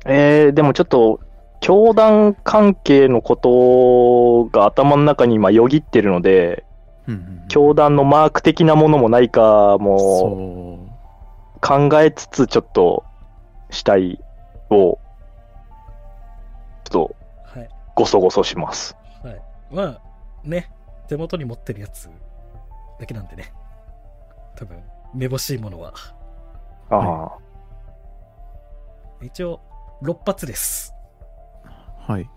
[0.06, 1.19] えー、でもちょっと、
[1.63, 6.65] 教団関係のことが頭の中に今よぎってるので、
[7.08, 10.89] うんうんうん教団のマーク的なものもないかも。
[11.62, 13.04] 考えつつ、ちょっと、
[13.69, 14.19] 死体
[14.71, 14.97] を、
[16.84, 17.69] ちょっと、はい。
[17.95, 18.97] ごそごそします。
[19.21, 19.41] はい。
[19.69, 20.02] まあ、
[20.43, 20.71] ね、
[21.08, 22.10] 手元に持ってるやつ
[22.99, 23.54] だけなんでね。
[24.56, 24.82] 多分、
[25.13, 25.93] めぼしいものは。
[26.89, 27.38] ああ、は
[29.21, 29.60] 一応、
[30.02, 30.93] 6発です。
[32.08, 32.30] はい。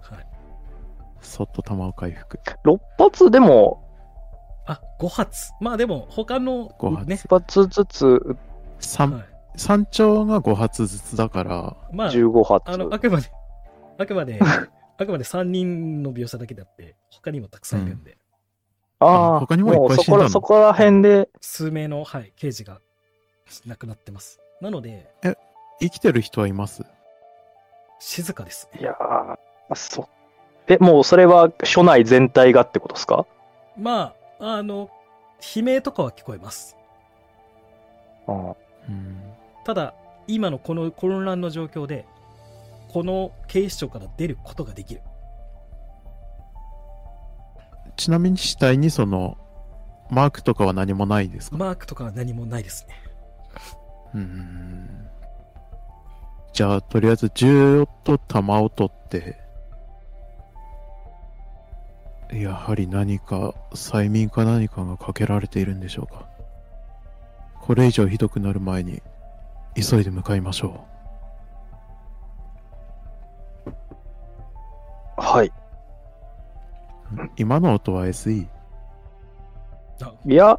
[0.00, 0.26] はい。
[1.20, 2.38] そっと弾を回復。
[2.64, 3.84] 6発でも、
[4.66, 5.52] あ、5発。
[5.60, 7.14] まあでも、他の、5発ね。
[7.16, 8.36] 1発ずつ
[8.80, 9.24] 三はい、
[9.56, 12.70] 山頂が5発ずつだから、まあ、15発。
[12.70, 13.30] あの、あくまで、
[13.98, 14.38] あくまで、
[14.98, 18.18] あくまで3人の描写だけであって、他にもたくさんいるんで、
[19.00, 22.80] ああ、他にもいっぱいうそこら、死んだのそこら辺で、数名の、はい、刑事が
[23.66, 24.40] 亡くなってます。
[24.60, 25.08] なので、
[25.80, 26.84] 生きてる人はいます？
[27.98, 28.80] 静かですね。
[28.80, 28.94] いやー、
[29.70, 30.08] あそ
[30.66, 33.26] え、もうそれは署内全体がってことですか？
[33.76, 34.90] まあ、あの、
[35.56, 36.76] 悲鳴とかは聞こえます。
[38.26, 38.32] あ
[38.88, 39.22] うん。
[39.64, 39.94] ただ、
[40.26, 42.06] 今のこの混乱の状況で、
[42.88, 45.02] この警視庁から出ることができる。
[47.96, 49.36] ちなみに死体にその、
[50.10, 51.56] マークとかは何もないですか？
[51.56, 52.94] マークとかは何もないですね。
[54.14, 55.08] うん。
[56.58, 59.38] じゃあ、とりあえず銃と弾を取って、
[62.32, 66.28] やはり何か、催眠か何かがかけられているんでしょうか。
[67.60, 69.00] これ以上ひどくなる前に、
[69.76, 70.84] 急いで向かいましょ
[75.16, 75.46] はい。
[75.46, 75.52] う。
[77.36, 78.48] 今の音は SE?
[80.02, 80.58] あ、いや、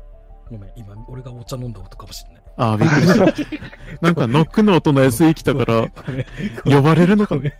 [0.49, 2.38] ごめん、今、俺がお茶飲んだ音かもしれない。
[2.59, 3.25] ああ、びっくりした。
[4.05, 5.89] なんかノックの音の SE 来たから、
[6.65, 7.35] 呼ばれるのか？
[7.35, 7.53] ごめん。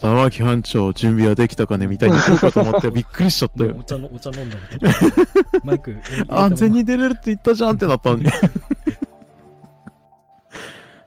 [0.00, 1.86] 玉木班長、準備はできたかね？
[1.86, 3.82] みたいに来るかと思ってびっくりしちゃったよお。
[3.82, 5.66] 茶の、お茶飲んだ音。
[5.66, 5.96] マイク、
[6.28, 8.26] 安全に出れるって言ったじゃんってなったのに。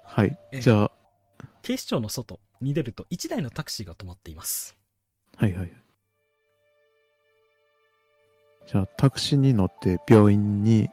[0.04, 0.38] はい。
[0.60, 0.92] じゃあ、
[1.62, 4.76] 警視庁の外に出ると1台のタクシーが止まっています。
[5.38, 5.72] はいはい。
[8.68, 10.90] じゃあ、タクシーに乗って病院に、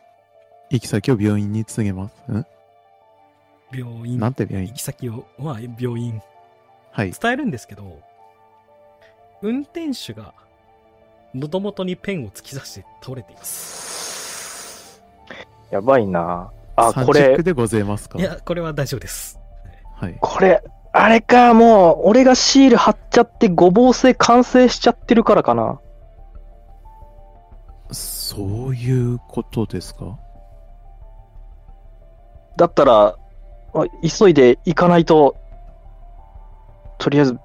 [0.71, 2.33] 行き先を病院に告げます。
[2.33, 2.47] ん？
[3.73, 4.69] 病院、なんて病院？
[4.69, 6.21] 行き先を、まあ、病院、
[6.93, 7.13] はい。
[7.13, 8.01] 伝えるんですけど、
[9.43, 10.35] 運転手が
[11.35, 15.03] 喉元にペンを突き刺して倒れています。
[15.71, 16.51] やばいな。
[16.77, 18.19] あ、三これ軸、でございますか？
[18.19, 19.39] いや、これは大丈夫です。
[19.95, 20.17] はい。
[20.21, 20.63] これ、
[20.93, 25.81] あれか、もう、俺がシール貼っちゃって、ごぼう製完成しちゃってるからかな。
[27.91, 30.19] そういうことですか？
[32.59, 33.17] だったら、
[33.73, 35.37] あ急いで行かないと、
[36.99, 37.39] とりあえず、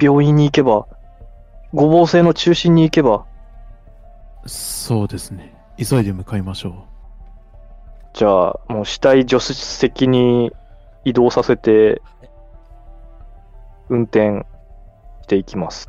[0.00, 0.88] 病院に行けば、
[1.72, 3.24] ごぼう製の中心に行けば、
[4.46, 5.54] そうですね。
[5.78, 6.72] 急いで向かいましょう。
[8.14, 10.50] じゃあ、もう死体助手席に
[11.04, 12.02] 移動させて、
[13.88, 14.44] 運転
[15.22, 15.88] していきます。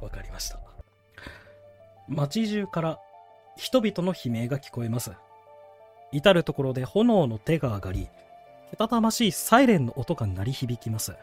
[0.00, 0.60] わかりました。
[2.06, 2.98] 街中から
[3.56, 5.10] 人々の悲鳴が聞こえます。
[6.12, 8.08] 至るところで炎の手が上がり、
[8.70, 11.14] けたたましいサイレンの音が鳴り響きます。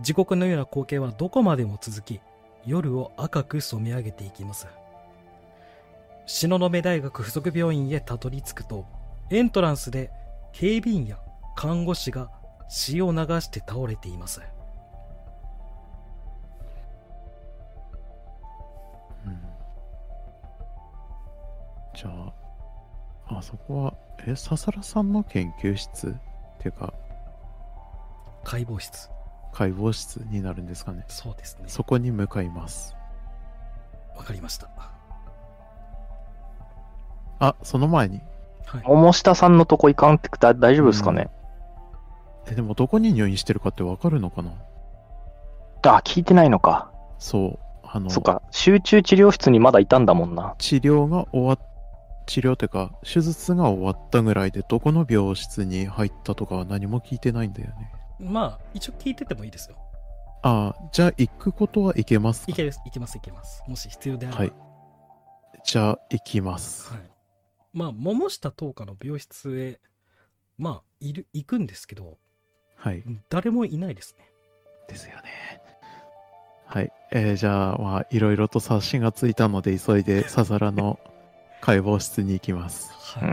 [0.00, 2.20] 地獄のような光景はどこまでも続き、
[2.66, 4.66] 夜を赤く染め上げていきます。
[6.26, 8.86] 東雲大学附属病院へたどり着くと、
[9.30, 10.10] エントランスで
[10.52, 11.18] 警備員や
[11.56, 12.30] 看護師が
[12.68, 14.40] 血を流して倒れています。
[21.94, 22.32] じゃあ、
[23.38, 23.94] あそこは、
[24.26, 26.08] え、笹良さんの研究室？
[26.08, 26.12] っ
[26.58, 26.92] ていうか、
[28.44, 29.08] 解剖室。
[29.52, 31.04] 解剖室になるんですかね。
[31.08, 31.64] そうですね。
[31.66, 32.96] そこに向かいます。
[34.16, 34.68] わかりました。
[37.38, 38.20] あ、その前に。
[38.66, 38.82] はい。
[38.84, 41.28] 桃下さんのとこ行かんってだ大丈夫ですかね、
[42.46, 44.52] え、でもどこに入院してるかってわかるのかな？
[45.82, 46.90] あ、聞いてないのか。
[47.18, 47.58] そう。
[47.82, 50.54] あの、そっか、集中治療室にまだいたんだもんな。
[50.58, 51.58] 治療が終わっ、
[52.32, 57.92] 治療っていうか、手術が終わったぐらいで、どこの病室に入ったとかは何も聞いてないんだよね。
[58.18, 59.76] まあ、一応聞いててもいいですよ。
[60.42, 62.52] ああ、じゃあ行くことは行けますか？
[62.52, 63.62] いける、いけます、いけます。
[63.68, 64.42] もし必要であれば。
[64.42, 64.52] はい。
[65.64, 66.90] じゃあ行きます。
[66.90, 67.02] はい。
[67.74, 69.80] まあ、桃下東花の病室へ、
[70.56, 72.16] まあ、いる、行くんですけど、
[72.76, 73.04] はい。
[73.28, 74.24] 誰もいないですね。
[74.88, 75.60] ですよね。
[76.66, 76.90] はい。
[77.12, 80.98] えーじゃあ、まあ、いろいろと察しがついたので、急いで、さざらの
[81.62, 82.92] 解剖室に行きます。
[82.92, 83.24] はい。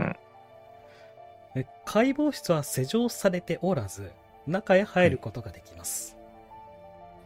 [1.56, 1.60] うん。
[1.62, 4.12] え解剖室は施錠されておらず、
[4.46, 6.16] 中へ入ることができます。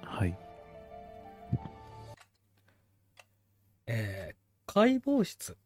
[0.02, 0.36] はい。
[3.86, 4.36] えー
[4.66, 5.57] 解剖室。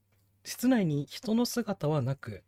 [0.44, 2.42] 室内に人の姿はなく、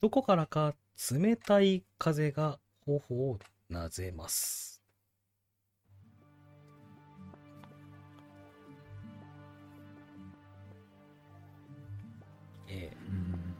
[0.00, 0.74] どこからか
[1.10, 4.77] 冷たい風が頬をなぜます。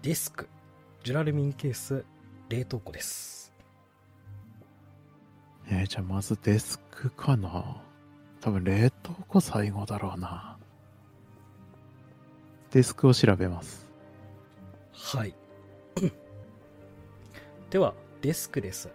[0.08, 0.48] デスク、
[1.04, 2.02] ジュラルミンケース、
[2.48, 3.52] 冷凍庫です。
[5.70, 7.76] えーじゃあまずデスクかな。
[8.40, 10.56] 多分冷凍庫最後だろうな。
[12.70, 13.86] デスクを調べます。
[14.94, 15.34] はい。
[17.68, 17.92] では、
[18.22, 18.88] デスクです。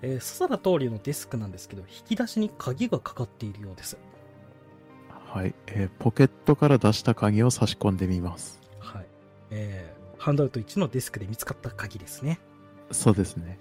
[0.00, 3.98] えー、笹田通りのデスクなんですけど、引き出しに鍵がかかっているようです。
[5.10, 8.62] はい、えーポケットから出した鍵を差し込んでみます。
[8.80, 9.06] はい。
[9.50, 9.97] えー
[10.28, 12.38] ハンドアウト1のデスクで見つかった鍵ですね。
[12.90, 13.58] そうですね。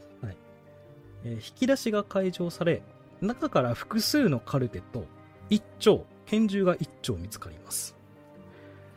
[1.23, 2.83] えー引き出しが解錠され、
[3.21, 5.05] 中から複数のカルテと
[5.49, 7.95] 1丁、拳銃が1丁見つかります。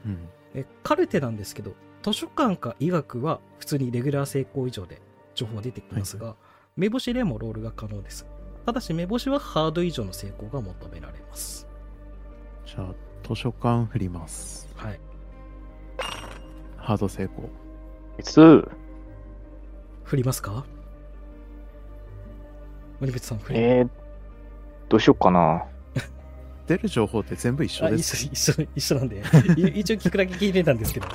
[0.05, 0.19] うん。
[0.55, 5.01] えカルテなんですけど、図書館か医学は普通にレギュラー成功以上で
[5.37, 6.35] 情報が出てきますが、
[6.75, 8.27] 目星でもロールが可能です。
[8.67, 11.69] ただし目星はハード以上の成功が求められます。
[12.67, 14.69] じゃあ、図書館振ります。
[14.75, 15.10] はい。
[16.91, 17.49] ハード成功。
[18.19, 18.69] いつ、
[20.03, 20.65] 振りますか？
[22.99, 23.61] 森口さん振り。
[23.61, 23.89] えー、
[24.89, 25.63] どうしよっかな。
[26.67, 28.17] 出る情報って全部一緒あ一です。
[28.27, 29.23] 緒一緒一緒なんで
[29.57, 31.07] い一応聞くだけ聞いてたんですけど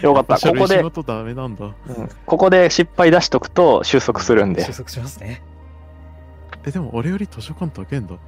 [0.02, 0.38] よかった。
[0.48, 1.66] ここで、事ダメなんだ。
[1.66, 1.74] うん
[2.24, 4.72] ここで失敗出しとくと収束するんで収。
[4.72, 5.42] 束しますね
[6.66, 8.14] え、でも俺より図書館高えんだ。
[8.14, 8.20] うん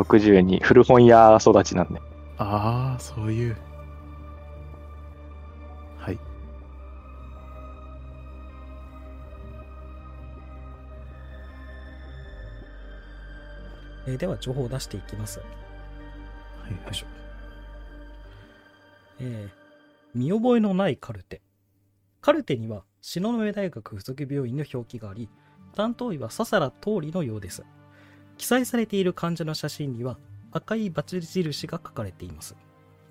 [0.00, 2.00] 62、古本屋育ちなんで。
[2.38, 3.56] ああ、そういう。
[14.08, 15.44] えーでは情報を出していきますは
[16.68, 17.06] いはいよいしょ。
[19.20, 19.58] えー
[20.14, 21.42] 見覚えのないカルテ。
[22.20, 25.28] カルテには、東雲大学附属病院の表記があり、
[25.76, 27.64] 担当医は笹良通りのようです。
[28.38, 30.18] 記載されている患者の写真には、
[30.50, 32.56] 赤いバツ印が書かれています。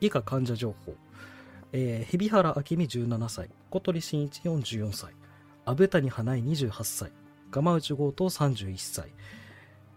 [0.01, 0.95] 以下患者情報。
[1.71, 5.13] えー、海老原明美17歳、小鳥真一44歳、
[5.65, 7.11] 阿部谷花江28歳、
[7.51, 9.13] 蒲内強盗31歳、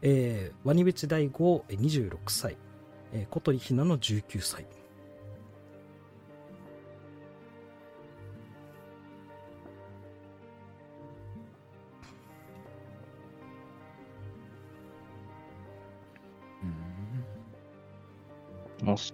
[0.02, 2.56] えー、ワニブチ大吾えー26歳、
[3.12, 4.66] えー小鳥ひなの19歳。
[18.82, 19.12] うんもし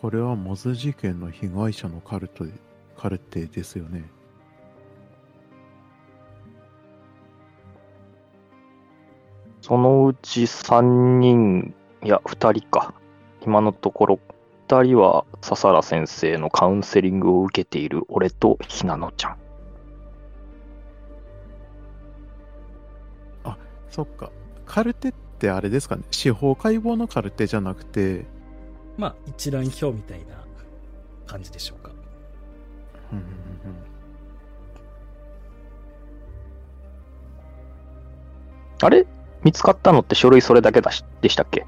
[0.00, 2.44] これはモズ事件の被害者のカルト
[2.96, 4.10] カルテですよね。
[9.70, 12.92] そのうち3人、いや、2人か。
[13.40, 14.18] 今のところ、
[14.66, 19.36] 2人は笹原先生のカウンセリングを受けている俺とひなのちゃん。
[23.90, 24.32] そっか。
[24.66, 26.02] カルテってあれですかね。
[26.10, 28.26] 司法解剖のカルテじゃなくて、
[28.98, 30.44] まあ、一覧表みたいな
[31.28, 31.92] 感じでしょうか。
[33.12, 33.24] うんうん
[38.82, 39.06] あれ？
[39.42, 41.66] 見つかったのって書類それだけだしでしたっけ？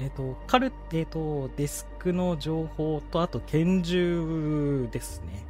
[0.00, 5.46] えっ、と、カルテ、えっ、と、デスクの情報と、あと拳銃ですね。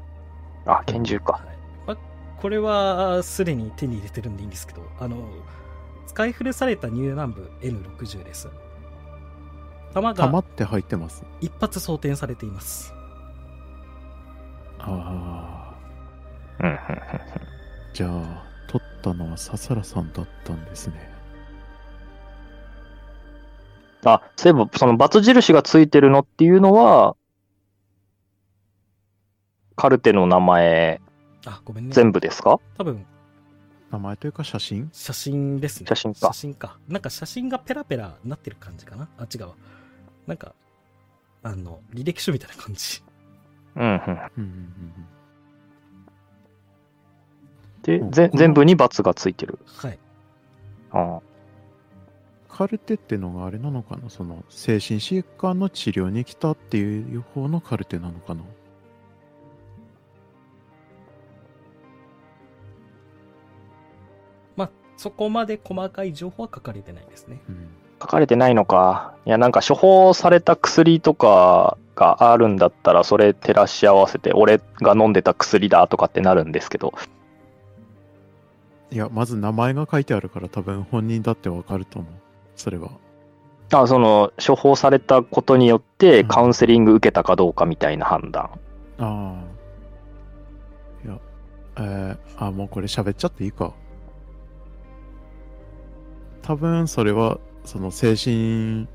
[0.67, 1.33] あ、拳銃か。
[1.33, 1.43] はい。
[1.87, 1.97] まあ、
[2.41, 5.17] これは、すでに手に入れてるんでいいんですけど、あの、
[6.07, 8.51] 使い古されたニュー南部 N60 です。
[9.95, 11.25] 弾弾がって入ってます？
[11.41, 12.93] 一発装填されています。
[14.79, 15.75] あ
[16.61, 16.63] あ。
[16.63, 16.79] うんうんうん
[17.95, 18.52] じゃあ、取
[19.11, 21.11] ったのは笹原さんだったんですね。
[24.05, 27.17] あ、そういえば、その×印がついてるのっていうのは、
[29.77, 31.01] カルテの名前
[31.47, 31.93] あ、ごめんね。
[31.93, 32.59] 全部ですか？
[32.79, 33.05] 多分、
[33.91, 34.91] 名前というか写真？
[34.93, 35.87] 写真ですね。
[35.89, 36.79] 写真か写真か。
[36.89, 39.09] なんか写真がペラペラなってる感じかな？
[39.19, 39.55] あ、違うわ。
[40.27, 40.55] なんか、
[41.43, 43.03] あの、履歴書みたいな感じ。
[43.77, 43.91] うんうん。
[43.91, 45.07] うんうんうん
[47.83, 49.59] で、うんぜ全部に×がついてる。
[49.67, 49.99] はい。
[50.93, 51.21] あ
[52.49, 54.11] カルテってのがあれなのかな？
[54.11, 58.43] その精神疾患の治療に来たっていう方のカルテなのかな？
[64.55, 67.41] まあ、そこまで細かい情報は書かれてないですね。
[67.49, 67.69] うん。
[68.01, 69.15] 書かれてないのか。
[69.25, 76.93] いや、なんか処方された薬とかがあるんだったら、それ照らし合わせて、俺が飲んでた薬だとかってなるんですけど、
[78.93, 82.13] いや、まず名前が書いてあるから多分本人だってわかると思う。
[82.57, 82.91] それは。
[83.73, 88.51] あその、処方されたことによって、うんカウンセリング受けたかどうかみたいな判断。
[88.99, 91.07] ああ。
[91.07, 91.19] いや、
[91.79, 93.73] えー、あ、もうこれ喋っちゃっていいか。
[96.43, 98.89] 多分それは、その精神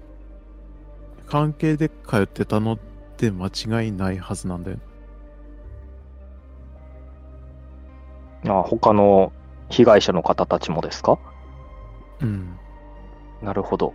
[1.26, 2.80] 関係で通ってたのっ
[3.18, 4.78] て間違いないはずなんだよ。
[8.46, 9.34] あ他の
[9.70, 11.20] 被害者の方たちもですか？
[12.22, 12.58] うん。
[13.42, 13.94] なるほど。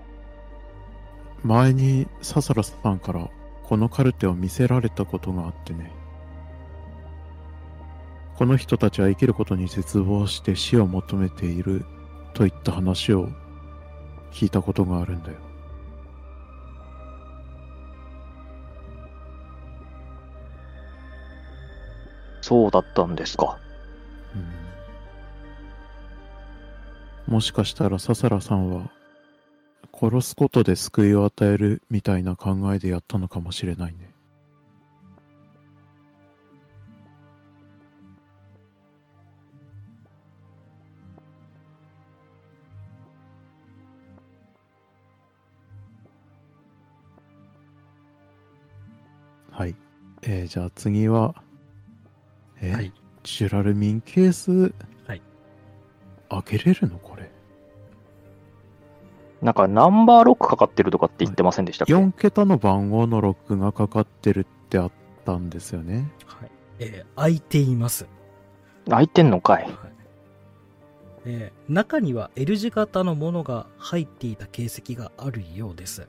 [1.42, 3.28] 前に笹原さんから
[3.64, 5.90] このカルテを見せられたことがあってね。
[8.36, 11.84] この人たちは生きることに絶望して死を求めている
[12.34, 13.28] といった話を
[14.32, 15.38] 聞いたことがあるんだよ。
[22.40, 23.58] そうだったんですか。
[27.32, 28.90] もしかしたら笹原さんは
[29.98, 34.12] 殺すことで救いを与えるみたいな考えでやったのかもしれないね。
[49.50, 49.74] はい。
[50.20, 51.34] えーじゃあ次は、
[52.60, 52.92] えーはい。
[53.22, 54.74] ジュラルミンケース、
[56.32, 56.42] はい。
[56.44, 56.98] 開けれるの？
[56.98, 57.30] これ。
[59.40, 64.92] なんかナンバーロックかかってるとかって言ってませんでしたっけ、4桁の番号のロックがかかってるってあっ
[65.24, 66.10] たんですよね。
[66.26, 66.50] はい。
[66.78, 68.06] えー開いています。
[68.88, 69.72] 開いてんのかいはい。
[71.24, 76.06] えー中には L 字型のものが入っていた形跡があるようです。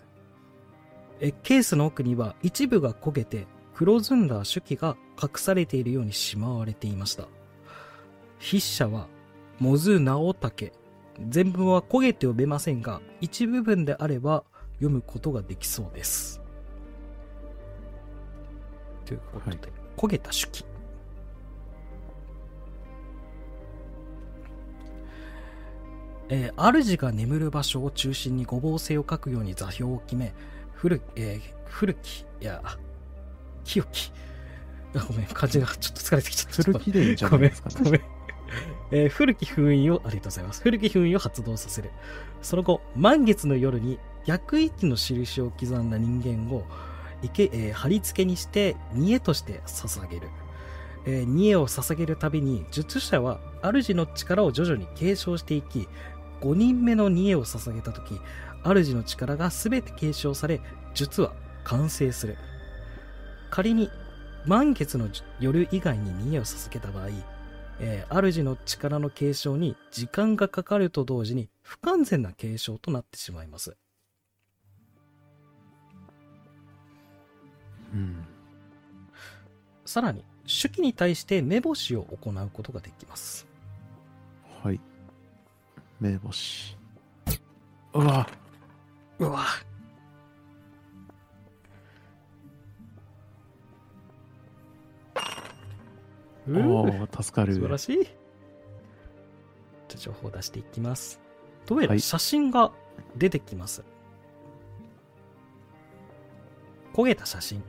[1.19, 7.27] えーケースの奥には一部が焦げて黒ずんだ手記が隠されているようにしまわれていました。
[8.37, 9.07] 筆者は、
[9.63, 10.73] モズ直竹。
[11.29, 14.43] 全文は焦げて読めませんが、一部分であれば
[14.73, 16.41] 読むことができそうです。
[19.05, 20.65] ということで、はい焦げた手記。
[26.27, 30.33] えー主が眠る場所を中心に五芒星を書くように座標を決め、
[30.73, 32.61] 古,、えー古き、いや、
[33.63, 34.11] 清き。
[34.93, 36.63] あごめん、漢字がちょっと疲れてきちゃった。
[36.63, 38.01] 古きでいいんじゃなごめんいですか、ごめん。
[38.95, 40.61] えー古き封印を、ありがとうございます。
[40.61, 41.89] 古き封印を発動させる。
[42.43, 46.63] その後、満月の夜に逆位置の印を刻んだ人間を、
[47.23, 50.29] 池えー貼り付けにして、煮えとして捧げる。
[51.07, 55.87] えー煮えを捧げるたびに、術者は主の力を徐々に継承していき、
[56.41, 58.21] 5人目の煮えを捧げたとき、
[58.63, 60.61] 主の力が全て継承され、
[60.93, 61.33] 術は
[61.63, 62.37] 完成する。
[63.49, 63.89] 仮に、
[64.45, 67.32] 満月の夜以外に煮えを捧げた場合、
[67.79, 73.75] えー主の力の継承に時間がかかると同時に不完全な継承となってしまいます。
[77.93, 78.25] うん。
[79.85, 83.47] さらに、手記に対して目星を行うことができます。
[84.63, 84.79] はい。
[85.99, 86.77] 目星。
[87.93, 88.27] うわ、
[89.19, 89.45] うわ。
[96.47, 97.53] うおーー助かる。
[97.53, 98.03] 素晴らしい。
[98.03, 98.11] じゃ
[99.95, 101.19] あ情報を出していきます。
[101.65, 102.71] どうやらはい写真が
[103.15, 103.83] 出てきます。
[106.93, 107.63] 焦げた写真。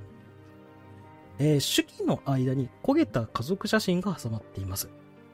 [1.38, 4.88] えー手記の間に焦げた家族写真が挟まっています。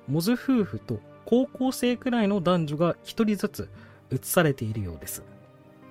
[0.08, 3.68] モズ夫婦と高校生くらいの男女が一人ずつ
[4.10, 5.22] 写されているようです。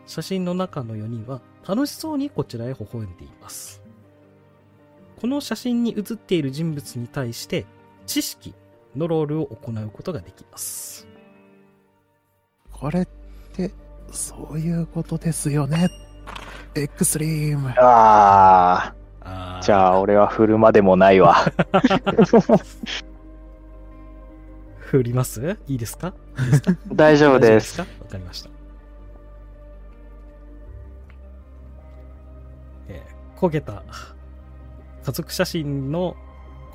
[0.05, 3.83] 写真の中の4人は楽しそうにこちらへ微笑んでいます。
[5.19, 7.65] この写真に写っている人物に対して
[8.05, 8.53] 知識
[8.95, 11.07] のロールを行うことができます。
[12.71, 13.07] これっ
[13.53, 13.71] て、
[14.11, 15.89] そういうことですよね。
[16.75, 17.69] エクストリーム。
[17.77, 21.35] あああ、じゃあ俺は振るまでもないわ。
[24.79, 25.59] 振ります？
[25.67, 26.13] いいですか？
[26.39, 27.79] いいですか大丈夫です。
[27.81, 28.49] わかりました。
[32.87, 33.83] えー焦げた
[35.05, 36.15] 家族写真の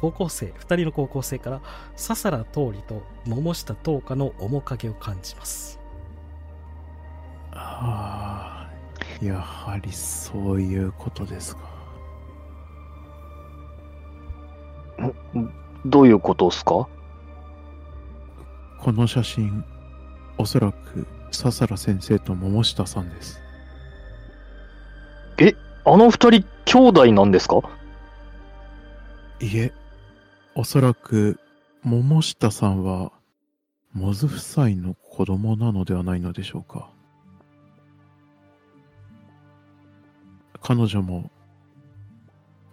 [0.01, 1.62] 高校生、二人の高校生から、
[1.97, 5.79] 笹良通りと桃下東花の面影を感じます。
[7.53, 8.68] あ
[9.22, 11.62] あ、やはりそういうことですか。
[15.87, 16.89] どういうことですか？
[18.81, 19.64] この写真、
[20.39, 23.41] おそらく笹良先生と桃下さんです。
[25.87, 27.61] あの二人兄弟なんですか？
[29.41, 29.72] いえ、
[30.55, 31.41] おそらく
[31.82, 33.12] 桃下さんは、
[33.93, 36.89] モズ夫妻の子供なのではないのでしょうか。
[40.62, 41.30] 彼女も、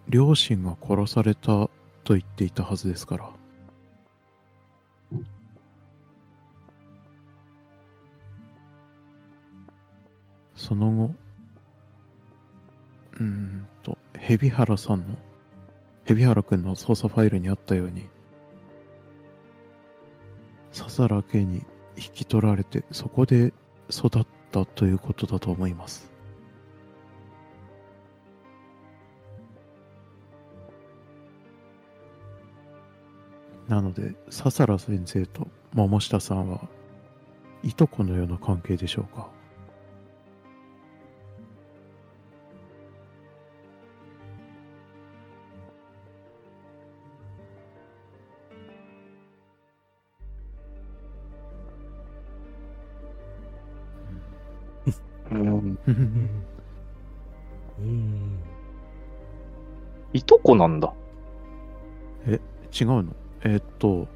[0.08, 1.68] 両親が殺された
[2.04, 3.30] と言っていたはずですから。
[10.54, 11.14] その後、
[13.18, 15.16] うんと、海老原さんの
[16.12, 18.08] 海老原くんの捜査ファイルにあったように、
[20.70, 21.64] 笹良家に
[21.96, 23.52] 引き取られて、そこで
[23.90, 26.12] 育ったということだと思います。
[33.68, 36.68] なので、笹良先生と桃下さんは、
[37.62, 39.30] いとこのような関係でしょうか。
[55.86, 55.90] う
[57.82, 58.38] ん。
[60.12, 60.92] いとこなんだ。
[62.26, 62.40] え
[62.78, 63.04] 違うの？
[63.44, 64.06] えーっと、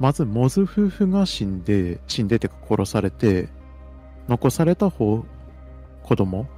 [0.00, 3.48] まず、モズ夫婦が死んで、死んでてか殺されて、
[4.28, 5.24] 残された方、
[6.02, 6.48] 子供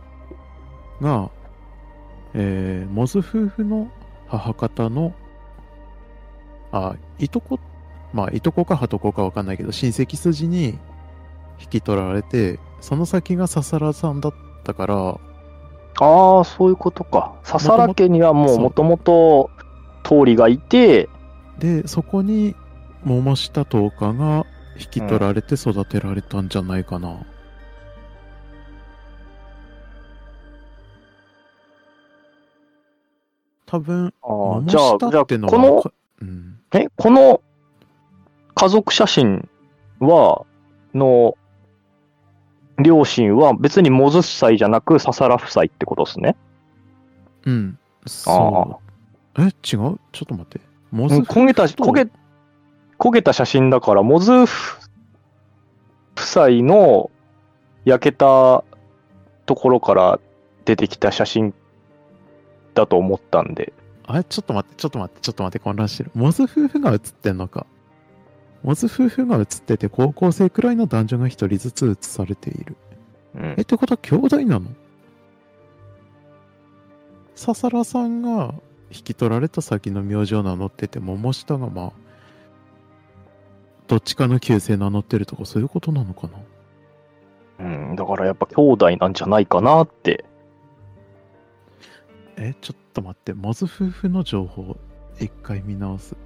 [1.01, 1.31] が、
[2.35, 3.91] えー、モズ夫婦の
[4.29, 5.13] 母方の、
[6.73, 7.59] あ、いとこ、
[8.13, 10.79] まあ、いとこかはとこかわかんないけど、親戚筋に
[11.61, 14.35] 引き取られて、その先が笹良さんだっ
[14.65, 15.21] たから、
[15.99, 17.35] ああ、そういうことか。
[17.43, 19.51] 笹良家にはもうもともと
[20.03, 21.09] 通りがいて、
[21.59, 22.55] で、そこに
[23.05, 24.47] 桃下10日が
[24.79, 27.27] 引き取られて育てられたんじゃないかな。
[33.67, 35.93] 多分、あじゃあ、じゃあ、下ってのこの、
[36.23, 37.41] うん、え、この
[38.55, 39.49] 家族写真
[40.01, 40.45] は、
[40.93, 41.37] の、
[42.83, 46.37] 両親は別にモズ夫妻じゃなく笹良夫妻ってことですね。
[47.47, 48.81] うん、そ
[49.37, 49.43] う。
[49.43, 49.53] え、違う？
[49.63, 50.61] ちょっと待って。
[50.91, 52.11] モズうん焦げた、と焦げ、
[52.99, 54.49] 焦げた写真だから、モズ夫
[56.17, 57.11] 妻の
[57.85, 58.65] 焼けた
[59.47, 60.21] ところから
[60.65, 61.55] 出てきた写真
[62.75, 63.73] だと思ったんで。
[64.07, 66.11] あれ、ちょっと待って、ちょっと待って、ちょっと待って、混乱してる。
[66.15, 67.67] モズ夫婦が写ってんのか。
[68.63, 72.77] モズ夫婦が写ってて、高校生くらいの男女が一人ずつ写されている。
[73.35, 74.67] うんえ、ってことは兄弟なの？
[77.35, 78.55] 笹良さんが
[78.91, 81.93] 引き取られた先の名字を名乗ってて、桃下がまあ、
[83.87, 86.29] どっちかの旧姓名乗ってるとかそういうことなのか
[87.59, 87.65] な？
[87.65, 90.25] うん、だからやっぱ兄弟なんじゃないかなって。
[92.37, 94.77] え、ちょっと待って、モズ夫婦の情報、
[95.19, 96.17] 一回見直す。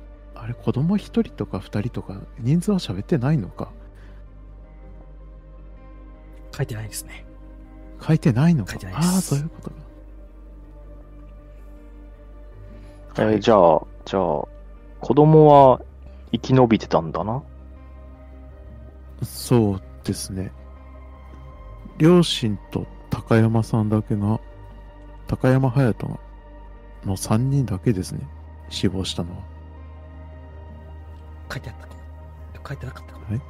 [0.45, 3.70] あれ、子供一人とか二人とか、人数は喋ってないのか？
[6.55, 7.24] 書いてないですね。
[8.07, 8.72] 書いてないのか？
[8.72, 9.76] 書いてないですああ、そういうことか。
[13.16, 14.22] えーじゃあ、じゃあ、
[15.01, 15.80] 子供は
[16.32, 17.42] 生き延びてたんだな。
[19.22, 20.53] そうですね。
[21.97, 24.38] 両親と高山さんだけが、
[25.26, 26.18] 高山隼人が、
[27.07, 28.28] の3人だけですね。
[28.68, 29.53] 死亡したのは。
[31.51, 32.01] 書いてあったかも。
[32.66, 33.26] 書いてなかったかも。
[33.26, 33.40] はい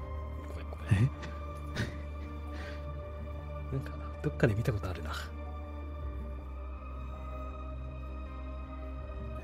[0.48, 1.04] ごめんごめん。
[1.04, 1.10] え？
[3.76, 3.92] なんか、
[4.22, 5.12] どっかで見たことあるな。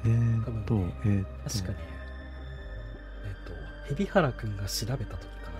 [0.05, 1.78] えー、っと、多分ねえー、っと、確かに。
[3.24, 3.53] えっ、と、
[3.94, 5.51] 海老原くんが調べた時か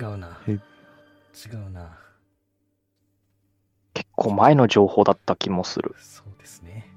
[0.00, 0.10] な。
[0.10, 0.38] 違うな。
[0.46, 0.58] へ違
[1.54, 1.98] うな。
[3.92, 5.94] 結構前の情報だった気もする。
[5.98, 6.93] そうですね。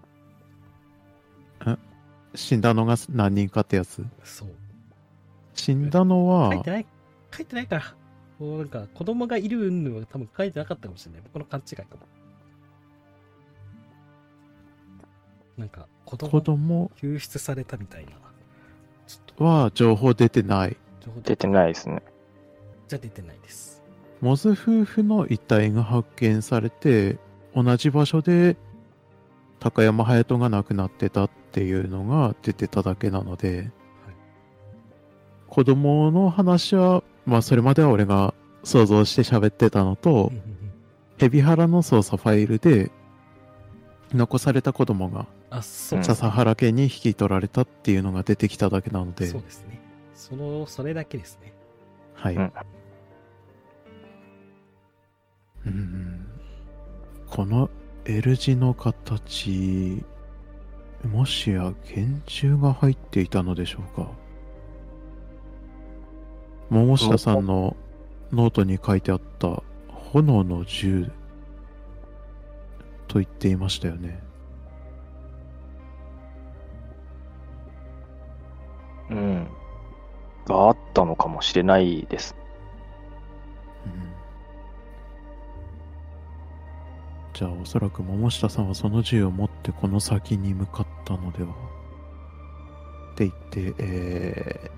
[2.38, 4.06] 死んだのが何人かってやつ？
[4.24, 4.50] そう。
[5.56, 6.86] 死んだのは書い、てない、
[7.36, 7.96] 書いてないから。
[8.40, 11.22] もうなんか、子供がいる云々は多分書いてなかったかもしれない。
[11.24, 12.02] 僕の勘違いかも。
[15.58, 18.12] なんか、子供子供救出されたみたいな。
[19.44, 20.78] は情報出てない。
[21.04, 22.04] 情報出てないですね。
[22.88, 23.82] じゃ出てないです。
[24.22, 27.18] モズ夫婦の遺体が発見されて、
[27.56, 28.56] 同じ場所で
[29.72, 33.70] 高山隼人が亡くなってたっていうのが出てただけなので、
[35.48, 40.32] 子供の話は、まあそれまでは俺が想像して喋ってたのと、
[41.18, 42.92] ヘビハラの捜査ファイルで
[44.14, 45.28] 残された子供が
[45.62, 49.82] 笹原家に引き取られたっていうのが出てきただけなので、そうですね。
[50.16, 51.54] その、それだけですね。
[52.14, 52.36] はい。
[52.36, 52.54] うん
[55.66, 56.28] うん
[57.30, 57.70] この
[58.10, 60.02] L 字の形、
[61.12, 64.10] もしや拳銃が入っていたのでしょうか？
[66.70, 67.76] 桃下さんの
[68.32, 71.12] ノートに書いてあった炎の銃
[73.10, 74.24] と言っていましたよね。
[79.10, 79.48] うん。
[80.46, 82.38] があったのかもしれないです。
[87.38, 91.50] じゃあおそらく桃下さんはその銃を持ってこの先に向かったのでは
[93.12, 94.72] って言って、え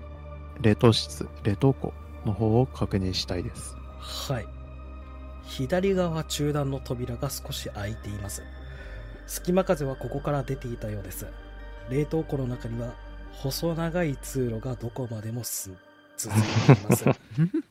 [0.60, 1.94] ー、冷凍室、冷凍庫
[2.26, 3.74] の方を確認したいです。
[3.98, 4.46] はい。
[5.44, 8.42] 左側中段の扉が少し開いています。
[9.26, 11.28] 隙間風はここから出ていたようです。
[11.88, 12.92] 冷凍庫の中には
[13.32, 15.70] 細長い通路がどこまでもす
[16.18, 17.04] 続いています。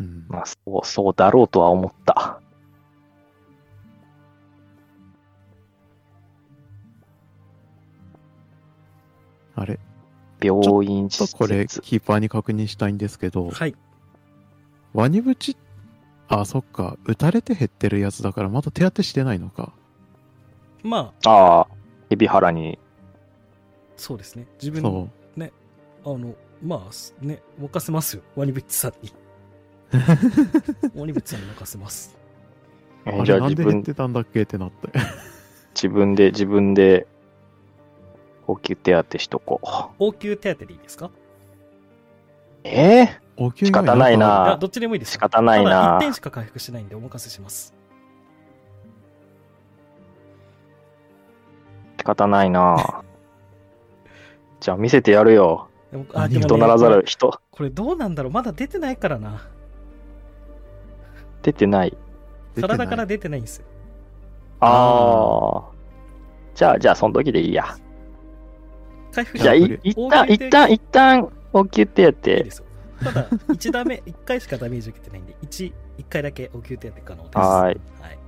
[0.00, 2.40] うん、まあ、そう、そうだろうとは思った。
[9.56, 9.78] あれ？
[10.40, 11.80] 病院施ちょっとこれ設。
[11.82, 13.74] キーパーに確認したいんですけど、はい。
[14.92, 15.56] ワニブチ、
[16.28, 19.72] あ、そっか、撃たれて減ってるやつだからまだ手当てしてないのか。
[20.84, 21.66] まあ、ああ、
[22.08, 22.78] 海老原に。
[23.96, 24.46] そうですね。
[24.62, 25.08] 自分そ
[26.04, 28.22] あの、まあ、ね、任せますよ。
[28.36, 29.12] ワニブッチさんに。
[29.92, 32.16] ワニブッチさんに任せます。
[33.06, 33.10] う。
[33.10, 34.88] えーじゃあれなんで減っあ自分、てたんだっけってなって。
[35.74, 37.06] 自分で、自分で、
[38.46, 39.68] 応急手当しとこう。
[39.98, 41.10] 応急手当でいいですか？
[42.64, 45.12] ええ応急仕方ないなあいや、どっちでもいいですよ。
[45.12, 47.72] 仕方ないただな1点しか回復しないんでお任せします。
[51.98, 53.04] 仕方ないな
[54.60, 55.68] じゃあ見せてやるよ。
[55.92, 57.40] でもあ何でもね人ならざる人。
[57.50, 59.48] これどうなんだろうまだ出てないからな。
[61.42, 61.96] 出てない。
[62.60, 63.66] 体から出てないんですよ。
[64.60, 65.78] ああ。
[66.54, 67.76] じゃあ、じゃあ、その時でいいや。
[69.12, 72.64] 回復じゃあ、いい一旦、一旦、一旦、応急手いい当ですよ。
[73.02, 77.38] ただ、1ダメ、 1回しかダメージ受けてないんで、1、一回だけ応急手当可能です。
[77.38, 77.80] はーい。
[78.02, 78.18] はい。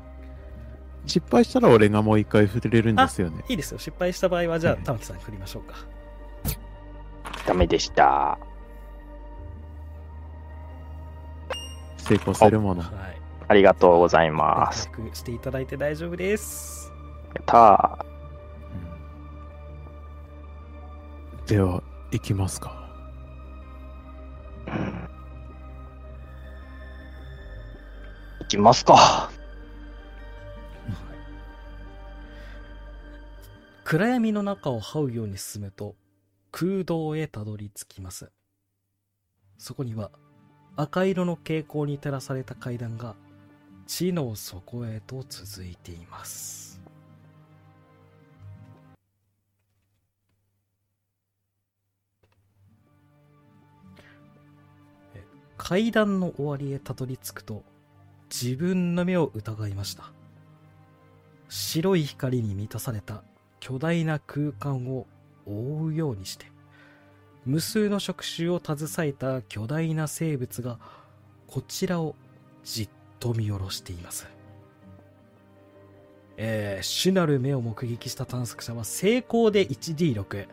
[1.07, 3.45] 失敗したら俺がもう一回触れるんですよね。
[3.49, 3.79] いいですよ。
[3.79, 5.75] 失敗した場合は、じゃあ、はい玉木さんに振りましょうか。
[7.47, 8.39] ダメでした。
[12.01, 12.83] 成功するもの。
[12.83, 13.21] はい。
[13.49, 14.91] ありがとうございます。
[15.13, 16.93] していただいて大丈夫です。
[17.35, 18.07] やったー。
[21.41, 21.83] うんでは、
[22.13, 22.89] 行きますか。
[24.67, 25.09] うん
[28.41, 29.31] 行きますか。
[33.91, 35.97] 暗闇の中を這うように進むと
[36.53, 38.31] 空洞へたどり着きます
[39.59, 40.13] そこには
[40.77, 43.15] 赤色の蛍光に照らされた階段が
[43.87, 46.81] 地の底へと続いています。
[55.57, 57.63] 階段の終わりへたどり着くと
[58.31, 60.13] 自分の目を疑いました。
[61.49, 63.23] 白い光に満たされた
[63.61, 65.07] 巨大な空間を
[65.47, 66.47] 覆うようにして。
[67.47, 70.79] 無数の触手を携えた巨大な生物が
[71.47, 72.15] こちらを
[72.65, 72.89] じっ
[73.19, 74.29] と見下ろしています。
[76.37, 80.49] えー、主なる目を目撃した探索者は成功で 1D6、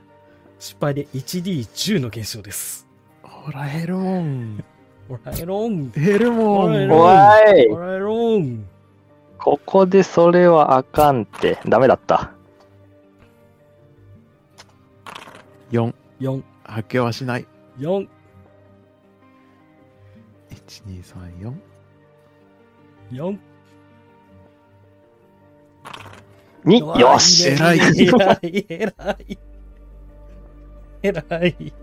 [0.59, 2.87] 失敗で 1D10 の減少です。
[3.21, 4.63] ほら、 ヘルモン。
[5.07, 6.89] ほら、エロンヘルモン。
[6.89, 8.67] ほらヘルモンおいほら、エロン
[9.37, 11.59] ここでそれはあかんって。
[11.67, 12.31] ダメだった。
[15.71, 15.93] 4。
[16.19, 17.47] 4、発見はしない。
[17.79, 18.07] 4、
[20.51, 21.53] 1、2、3、4。
[23.11, 23.39] 4。
[26.65, 29.39] 2、よし偉い偉い、偉い。
[31.01, 31.73] 偉い。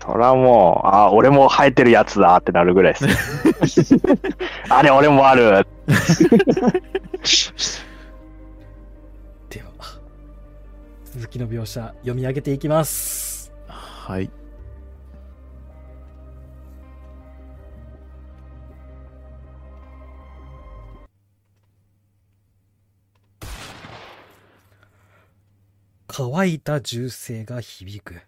[0.00, 3.94] そらもう、あ、俺も生えてるやつだってなるぐらいです。
[4.68, 5.66] あれ、俺もある。
[9.50, 9.70] では、
[11.04, 13.27] 続きの描写読み上げていきます。
[14.08, 14.30] はい。
[26.06, 28.22] 乾いた銃声が響く。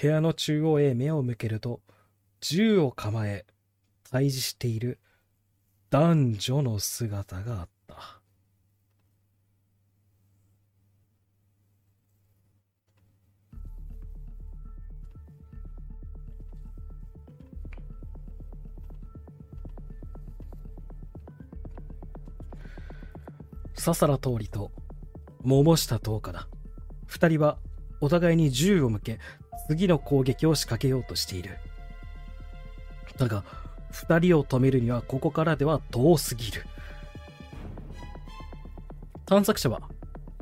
[0.00, 1.80] 部屋の中央へ目を向けると、
[2.40, 3.44] 銃を構え、
[4.08, 5.00] 対峙している
[5.90, 7.71] 男女の姿があった
[23.82, 24.70] 笹良通りと
[25.42, 26.46] 桃下十日だ。
[27.06, 27.58] 二人は
[28.00, 29.18] お互いに銃を向け、
[29.66, 31.58] 次の攻撃を仕掛けようとしている。
[33.18, 33.42] だが、
[33.90, 36.64] 二人を止めるにはここからでは遠すぎる。
[39.26, 39.80] 探索者は、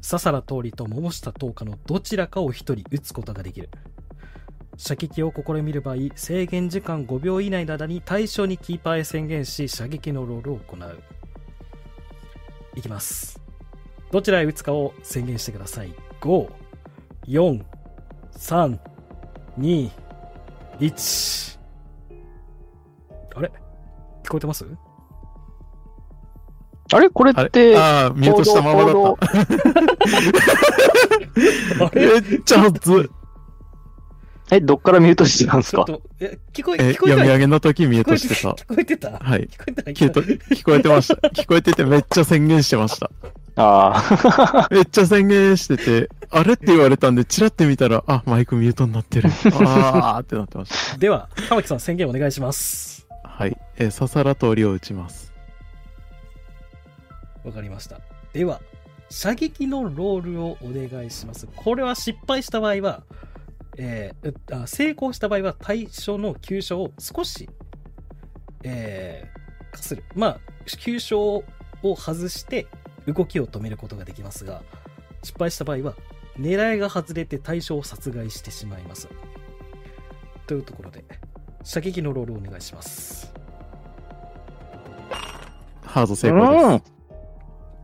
[0.03, 3.71] 笹良通りと桃下十日のどちらかを一人撃つことができる。
[4.77, 11.20] 射撃を試みる場合、制限時間5秒以内の間に対象にキーパーへ宣言し、射撃のロールを行う。
[12.77, 13.41] いきます。
[14.11, 15.95] どちらへ打つかを宣言してください。
[16.21, 16.51] 5、
[17.27, 17.65] 4、
[18.37, 18.79] 3、
[19.59, 19.91] 2、
[20.81, 21.59] 1。
[23.37, 23.53] あれ？
[24.25, 24.67] 聞こえてます？
[26.93, 27.09] あれ？
[27.11, 28.95] これって、ああ、ミュートしたままだっ
[31.85, 31.95] た。
[31.95, 33.11] めっちゃ熱
[34.53, 35.85] え、どっからミュートしてたんですか？
[35.87, 38.51] ちょっと、え、聞こえ、え、聞こえた読み上げの時ミュートしてた。
[38.51, 39.11] 聞こえてた？
[39.19, 39.49] はい。
[39.49, 41.15] 聞こえてた聞こえ聞こえてました。
[41.29, 43.11] 聞こえててめっちゃ宣言してました。
[43.57, 44.69] ああ。
[44.75, 49.29] めっちゃ宣言してて、あれって言われたんで、チラって見たら、あ、マイクミュートになってる。
[49.29, 53.07] あーってなってまし では、玉木さん宣言お願いします。
[53.23, 53.29] た。
[53.29, 53.57] はい。
[53.77, 55.33] えー、ささら通りを打ちます。
[57.45, 58.01] わかりました。
[58.33, 58.61] では、
[59.09, 61.49] 射撃のロールをお願いします。
[61.57, 63.03] これは失敗した場合は、
[63.83, 67.49] えー成功した場合は対象の急所を少し、
[68.63, 70.05] えー、かする。
[70.15, 70.41] まあ、
[70.79, 71.37] 急所
[71.83, 72.67] を外して
[73.07, 74.63] 動きを止めることができますが、
[75.23, 75.95] 失敗した場合は、
[76.39, 79.09] 狙いが外れて対象を殺害してしまいます。
[80.47, 81.03] というところで、
[81.63, 83.33] 射撃のロールをお願いします。
[85.83, 86.85] ハード成功で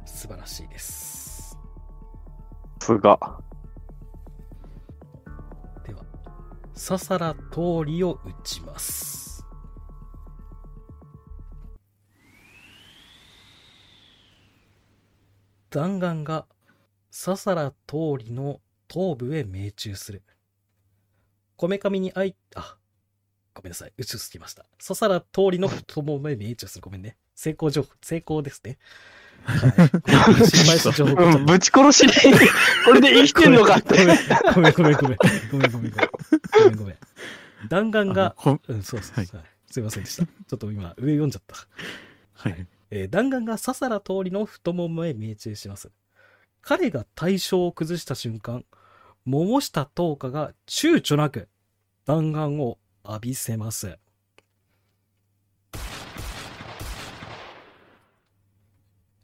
[0.05, 0.21] す。
[0.23, 1.59] 素晴らしいです。
[2.81, 3.46] さすが。
[6.77, 9.43] ささら通りを打ちます。
[15.71, 16.47] 弾丸が
[17.11, 20.23] ささら通りの頭部へ命中する。
[21.57, 22.77] こめかみにあい、あ、
[23.55, 23.93] ごめんなさい。
[23.97, 24.67] 打ちすぎました。
[24.79, 26.83] ささら通りの太ももへ命中する。
[26.83, 27.17] ごめんね。
[27.35, 28.77] 成功情報、成功ですね。
[29.47, 32.33] はい、失敗うん、ぶち殺しに、
[32.85, 34.07] これで生きてんのかって。
[34.55, 35.19] ごめんごめんごめん。
[35.53, 36.11] ごめんごめんごめん。
[36.65, 36.97] ごめんごめん。
[37.69, 40.25] 弾丸が、こうん、そうそう、はいはいすいませんでした。
[40.25, 41.57] ちょっと今、上読んじゃった。
[42.35, 42.67] はい。
[42.91, 45.91] えー弾丸がささら通りの太ももへ命中します。
[46.63, 48.65] 彼が対象を崩した瞬間、
[49.25, 51.49] 桃下十日が躊躇なく
[52.07, 53.99] 弾丸を浴びせます。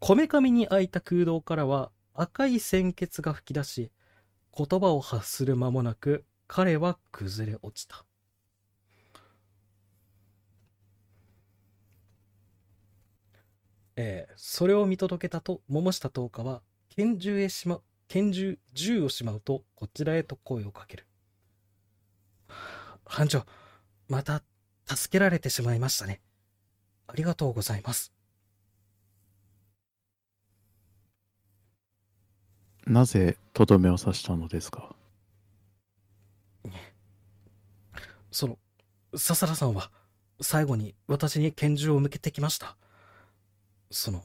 [0.05, 3.93] こめかみに開いた空洞からは赤い鮮血が噴き出し、
[4.53, 8.05] 言葉を発する間もなく彼は崩れ落ちた。
[13.95, 21.07] えーそれを見届けたと桃下十日は拳銃へしま拳銃銃をしまうとこちらへと声をかける。
[23.05, 23.47] 班長
[24.09, 24.43] また
[24.85, 26.21] 助けられてしまいましたね。
[27.07, 28.12] ありがとうございます。
[32.87, 34.95] なぜとどめを刺したのですか？
[38.31, 38.59] その、
[39.15, 39.91] 笹原さんは、
[40.41, 42.77] 最後に私に拳銃を向けてきました。
[43.91, 44.25] その、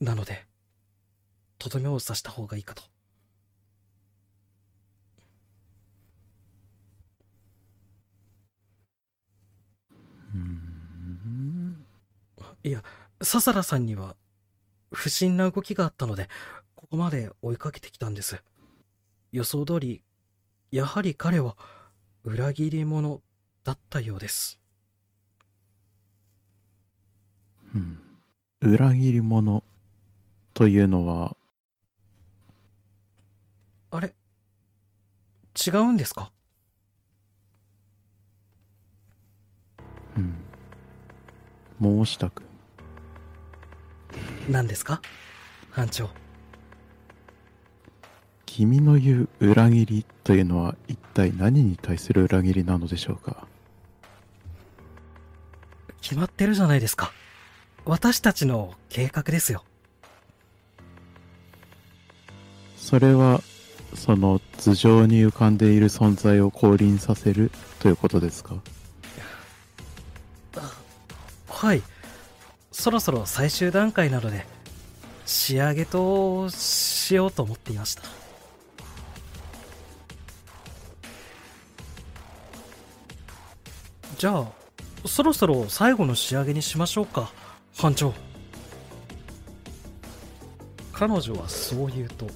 [0.00, 0.46] なので、
[1.58, 2.82] とどめを刺した方がいいかと。
[12.62, 12.82] いや、
[13.22, 14.16] 笹原さんには、
[14.90, 16.28] 不審な動きがあったので、
[16.84, 18.44] ここまで追いかけてきたんです。
[19.32, 20.02] 予想通り、
[20.70, 21.56] やはり彼は、
[22.24, 23.22] 裏切り者
[23.64, 24.60] だったようです。
[27.74, 27.98] うん。
[28.60, 29.64] 裏切り者
[30.52, 31.34] というのは、
[33.90, 34.14] あれ？
[35.66, 36.32] 違うんですか？
[40.18, 42.04] うん。
[42.04, 42.42] 申したく。
[44.50, 45.00] 何ですか？
[45.70, 46.10] 班長。
[48.56, 53.48] 君の言う裏切りというのは一体何に対する裏切りなのでしょうか？
[56.00, 57.10] 決まってるじゃないですか。
[57.84, 59.64] 私たちの計画ですよ。
[62.76, 63.40] それは、
[63.96, 67.50] その頭上に浮かんでいる存在を降臨させる
[67.80, 68.54] ということですか？
[71.48, 71.82] はい。
[72.70, 74.46] そろそろ最終段階なので、
[75.26, 78.02] 仕上げとしようと思っていました。
[84.16, 84.46] じゃあ、
[85.06, 87.32] そろそろ最後の仕上げにしましょうか、
[87.76, 88.14] 班長。
[90.92, 92.28] 彼女はそう言うと、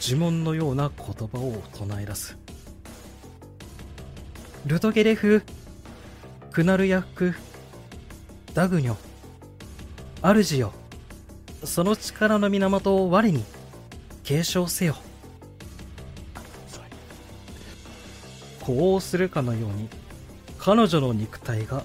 [0.00, 2.38] 呪文のような言葉を唱え出す。
[4.64, 5.42] ルトゲレフ、
[6.50, 7.34] クナルヤフ
[8.54, 8.96] ダグニョ、
[10.22, 10.72] 主よ、
[11.62, 13.44] その力の源を我に
[14.24, 14.96] 継承せよ。
[18.60, 19.88] 呼応するかのように、
[20.66, 21.84] 彼女の肉体が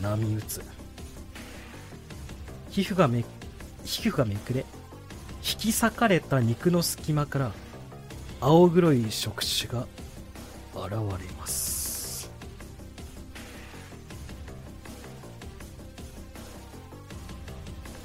[0.00, 0.62] 波打つ。
[2.70, 3.26] 皮膚がめ、
[3.84, 4.64] 皮膚がめくれ、
[5.46, 7.52] 引き裂かれた肉の隙間から、
[8.40, 9.86] 青黒い触手が
[10.74, 11.75] 現れます。